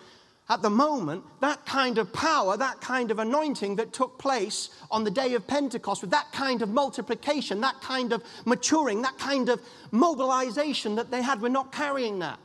at 0.48 0.62
the 0.62 0.70
moment 0.70 1.22
that 1.40 1.64
kind 1.64 1.96
of 1.96 2.12
power, 2.12 2.56
that 2.56 2.80
kind 2.80 3.12
of 3.12 3.20
anointing 3.20 3.76
that 3.76 3.92
took 3.92 4.18
place 4.18 4.70
on 4.90 5.04
the 5.04 5.10
day 5.10 5.34
of 5.34 5.46
Pentecost, 5.46 6.02
with 6.02 6.10
that 6.10 6.30
kind 6.32 6.60
of 6.60 6.68
multiplication, 6.68 7.60
that 7.60 7.80
kind 7.80 8.12
of 8.12 8.24
maturing, 8.44 9.00
that 9.02 9.16
kind 9.16 9.48
of 9.48 9.62
mobilization 9.92 10.96
that 10.96 11.10
they 11.10 11.22
had. 11.22 11.40
We're 11.40 11.50
not 11.50 11.72
carrying 11.72 12.18
that. 12.18 12.40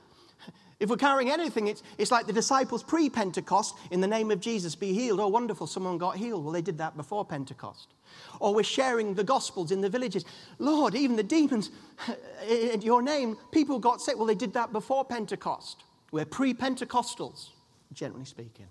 If 0.80 0.90
we're 0.90 0.98
carrying 0.98 1.32
anything, 1.32 1.68
it's, 1.68 1.84
it's 1.98 2.12
like 2.12 2.28
the 2.28 2.34
disciples 2.34 2.84
pre 2.84 3.10
Pentecost, 3.10 3.76
in 3.92 4.02
the 4.02 4.08
name 4.08 4.30
of 4.30 4.42
Jesus, 4.42 4.76
be 4.76 4.94
healed. 4.94 5.20
Oh, 5.20 5.28
wonderful, 5.28 5.68
someone 5.68 5.98
got 5.98 6.18
healed. 6.18 6.44
Well, 6.44 6.54
they 6.54 6.62
did 6.62 6.78
that 6.80 6.98
before 6.98 7.24
Pentecost. 7.24 7.94
Or 8.40 8.54
we're 8.54 8.64
sharing 8.64 9.14
the 9.14 9.24
Gospels 9.24 9.72
in 9.72 9.80
the 9.80 9.90
villages. 9.90 10.26
Lord, 10.60 10.94
even 10.94 11.16
the 11.16 11.24
demons, 11.24 11.72
in 12.50 12.82
your 12.82 13.02
name, 13.02 13.38
people 13.52 13.80
got 13.80 14.02
sick. 14.02 14.18
Well, 14.18 14.26
they 14.26 14.36
did 14.36 14.54
that 14.54 14.74
before 14.74 15.06
Pentecost. 15.06 15.84
We're 16.12 16.26
pre 16.26 16.54
Pentecostals, 16.54 17.50
generally 17.94 18.26
speaking. 18.26 18.68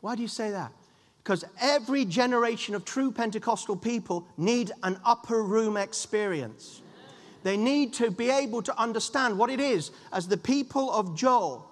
Why 0.00 0.16
do 0.16 0.22
you 0.22 0.28
say 0.28 0.50
that? 0.50 0.72
Because 1.22 1.44
every 1.60 2.04
generation 2.04 2.74
of 2.74 2.84
true 2.84 3.10
Pentecostal 3.10 3.76
people 3.76 4.26
need 4.36 4.70
an 4.82 5.00
upper 5.04 5.42
room 5.42 5.76
experience. 5.76 6.82
They 7.46 7.56
need 7.56 7.92
to 7.92 8.10
be 8.10 8.28
able 8.28 8.60
to 8.62 8.76
understand 8.76 9.38
what 9.38 9.50
it 9.50 9.60
is 9.60 9.92
as 10.12 10.26
the 10.26 10.36
people 10.36 10.90
of 10.90 11.14
Joel 11.14 11.64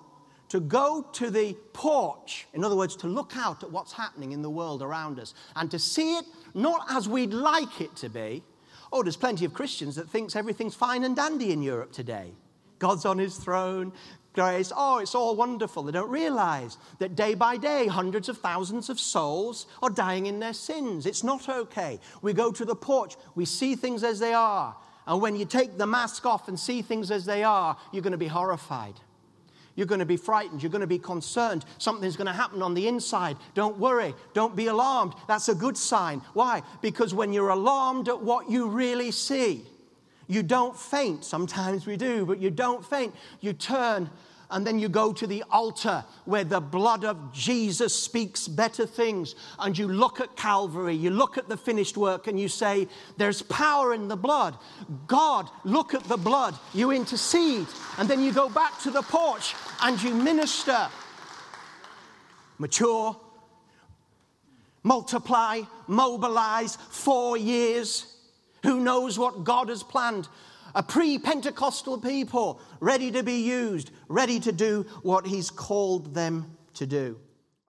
to 0.50 0.60
go 0.60 1.04
to 1.14 1.30
the 1.30 1.54
porch, 1.72 2.46
in 2.54 2.62
other 2.62 2.76
words, 2.76 2.94
to 2.98 3.08
look 3.08 3.32
out 3.36 3.64
at 3.64 3.72
what's 3.72 3.92
happening 3.92 4.30
in 4.30 4.40
the 4.40 4.48
world 4.48 4.82
around 4.82 5.18
us 5.18 5.34
and 5.56 5.68
to 5.72 5.80
see 5.80 6.14
it 6.14 6.26
not 6.54 6.86
as 6.90 7.08
we'd 7.08 7.32
like 7.32 7.80
it 7.80 7.96
to 7.96 8.08
be. 8.08 8.44
Oh, 8.92 9.02
there's 9.02 9.16
plenty 9.16 9.44
of 9.44 9.52
Christians 9.52 9.96
that 9.96 10.08
thinks 10.08 10.36
everything's 10.36 10.76
fine 10.76 11.02
and 11.02 11.16
dandy 11.16 11.50
in 11.50 11.60
Europe 11.60 11.90
today. 11.90 12.30
God's 12.78 13.04
on 13.04 13.18
his 13.18 13.36
throne, 13.36 13.92
grace, 14.32 14.70
oh, 14.76 14.98
it's 14.98 15.16
all 15.16 15.34
wonderful. 15.34 15.82
They 15.82 15.90
don't 15.90 16.08
realize 16.08 16.78
that 17.00 17.16
day 17.16 17.34
by 17.34 17.56
day, 17.56 17.88
hundreds 17.88 18.28
of 18.28 18.38
thousands 18.38 18.90
of 18.90 19.00
souls 19.00 19.66
are 19.82 19.90
dying 19.90 20.26
in 20.26 20.38
their 20.38 20.52
sins. 20.52 21.04
It's 21.04 21.24
not 21.24 21.48
okay. 21.48 21.98
We 22.22 22.32
go 22.32 22.52
to 22.52 22.64
the 22.64 22.76
porch, 22.76 23.16
we 23.34 23.44
see 23.44 23.74
things 23.74 24.04
as 24.04 24.20
they 24.20 24.34
are, 24.34 24.76
and 25.06 25.20
when 25.20 25.36
you 25.36 25.44
take 25.44 25.76
the 25.76 25.86
mask 25.86 26.24
off 26.24 26.48
and 26.48 26.58
see 26.58 26.82
things 26.82 27.10
as 27.10 27.24
they 27.24 27.44
are, 27.44 27.76
you're 27.92 28.02
going 28.02 28.12
to 28.12 28.18
be 28.18 28.26
horrified. 28.26 28.94
You're 29.76 29.86
going 29.86 29.98
to 29.98 30.06
be 30.06 30.16
frightened. 30.16 30.62
You're 30.62 30.70
going 30.70 30.80
to 30.80 30.86
be 30.86 30.98
concerned. 30.98 31.64
Something's 31.78 32.16
going 32.16 32.28
to 32.28 32.32
happen 32.32 32.62
on 32.62 32.74
the 32.74 32.86
inside. 32.86 33.36
Don't 33.54 33.78
worry. 33.78 34.14
Don't 34.32 34.54
be 34.54 34.68
alarmed. 34.68 35.14
That's 35.26 35.48
a 35.48 35.54
good 35.54 35.76
sign. 35.76 36.22
Why? 36.32 36.62
Because 36.80 37.12
when 37.12 37.32
you're 37.32 37.48
alarmed 37.48 38.08
at 38.08 38.20
what 38.20 38.48
you 38.48 38.68
really 38.68 39.10
see, 39.10 39.66
you 40.28 40.42
don't 40.42 40.78
faint. 40.78 41.24
Sometimes 41.24 41.86
we 41.86 41.96
do, 41.96 42.24
but 42.24 42.40
you 42.40 42.50
don't 42.50 42.84
faint. 42.84 43.14
You 43.40 43.52
turn 43.52 44.10
and 44.54 44.64
then 44.64 44.78
you 44.78 44.88
go 44.88 45.12
to 45.12 45.26
the 45.26 45.42
altar 45.50 46.04
where 46.26 46.44
the 46.44 46.60
blood 46.60 47.04
of 47.04 47.32
Jesus 47.32 47.92
speaks 47.92 48.46
better 48.46 48.86
things. 48.86 49.34
And 49.58 49.76
you 49.76 49.88
look 49.88 50.20
at 50.20 50.36
Calvary, 50.36 50.94
you 50.94 51.10
look 51.10 51.36
at 51.36 51.48
the 51.48 51.56
finished 51.56 51.96
work, 51.96 52.28
and 52.28 52.38
you 52.38 52.46
say, 52.48 52.86
There's 53.16 53.42
power 53.42 53.92
in 53.92 54.06
the 54.06 54.16
blood. 54.16 54.56
God, 55.08 55.50
look 55.64 55.92
at 55.92 56.04
the 56.04 56.16
blood. 56.16 56.56
You 56.72 56.92
intercede. 56.92 57.66
And 57.98 58.08
then 58.08 58.20
you 58.20 58.32
go 58.32 58.48
back 58.48 58.78
to 58.82 58.92
the 58.92 59.02
porch 59.02 59.56
and 59.82 60.00
you 60.00 60.14
minister. 60.14 60.86
Mature, 62.58 63.16
multiply, 64.84 65.62
mobilize, 65.88 66.76
four 66.90 67.36
years. 67.36 68.06
Who 68.62 68.78
knows 68.78 69.18
what 69.18 69.42
God 69.42 69.68
has 69.68 69.82
planned? 69.82 70.28
A 70.74 70.82
pre 70.82 71.18
Pentecostal 71.18 71.98
people 71.98 72.60
ready 72.80 73.10
to 73.12 73.22
be 73.22 73.42
used, 73.42 73.90
ready 74.08 74.40
to 74.40 74.52
do 74.52 74.86
what 75.02 75.26
He's 75.26 75.50
called 75.50 76.14
them 76.14 76.56
to 76.74 76.86
do. 76.86 77.18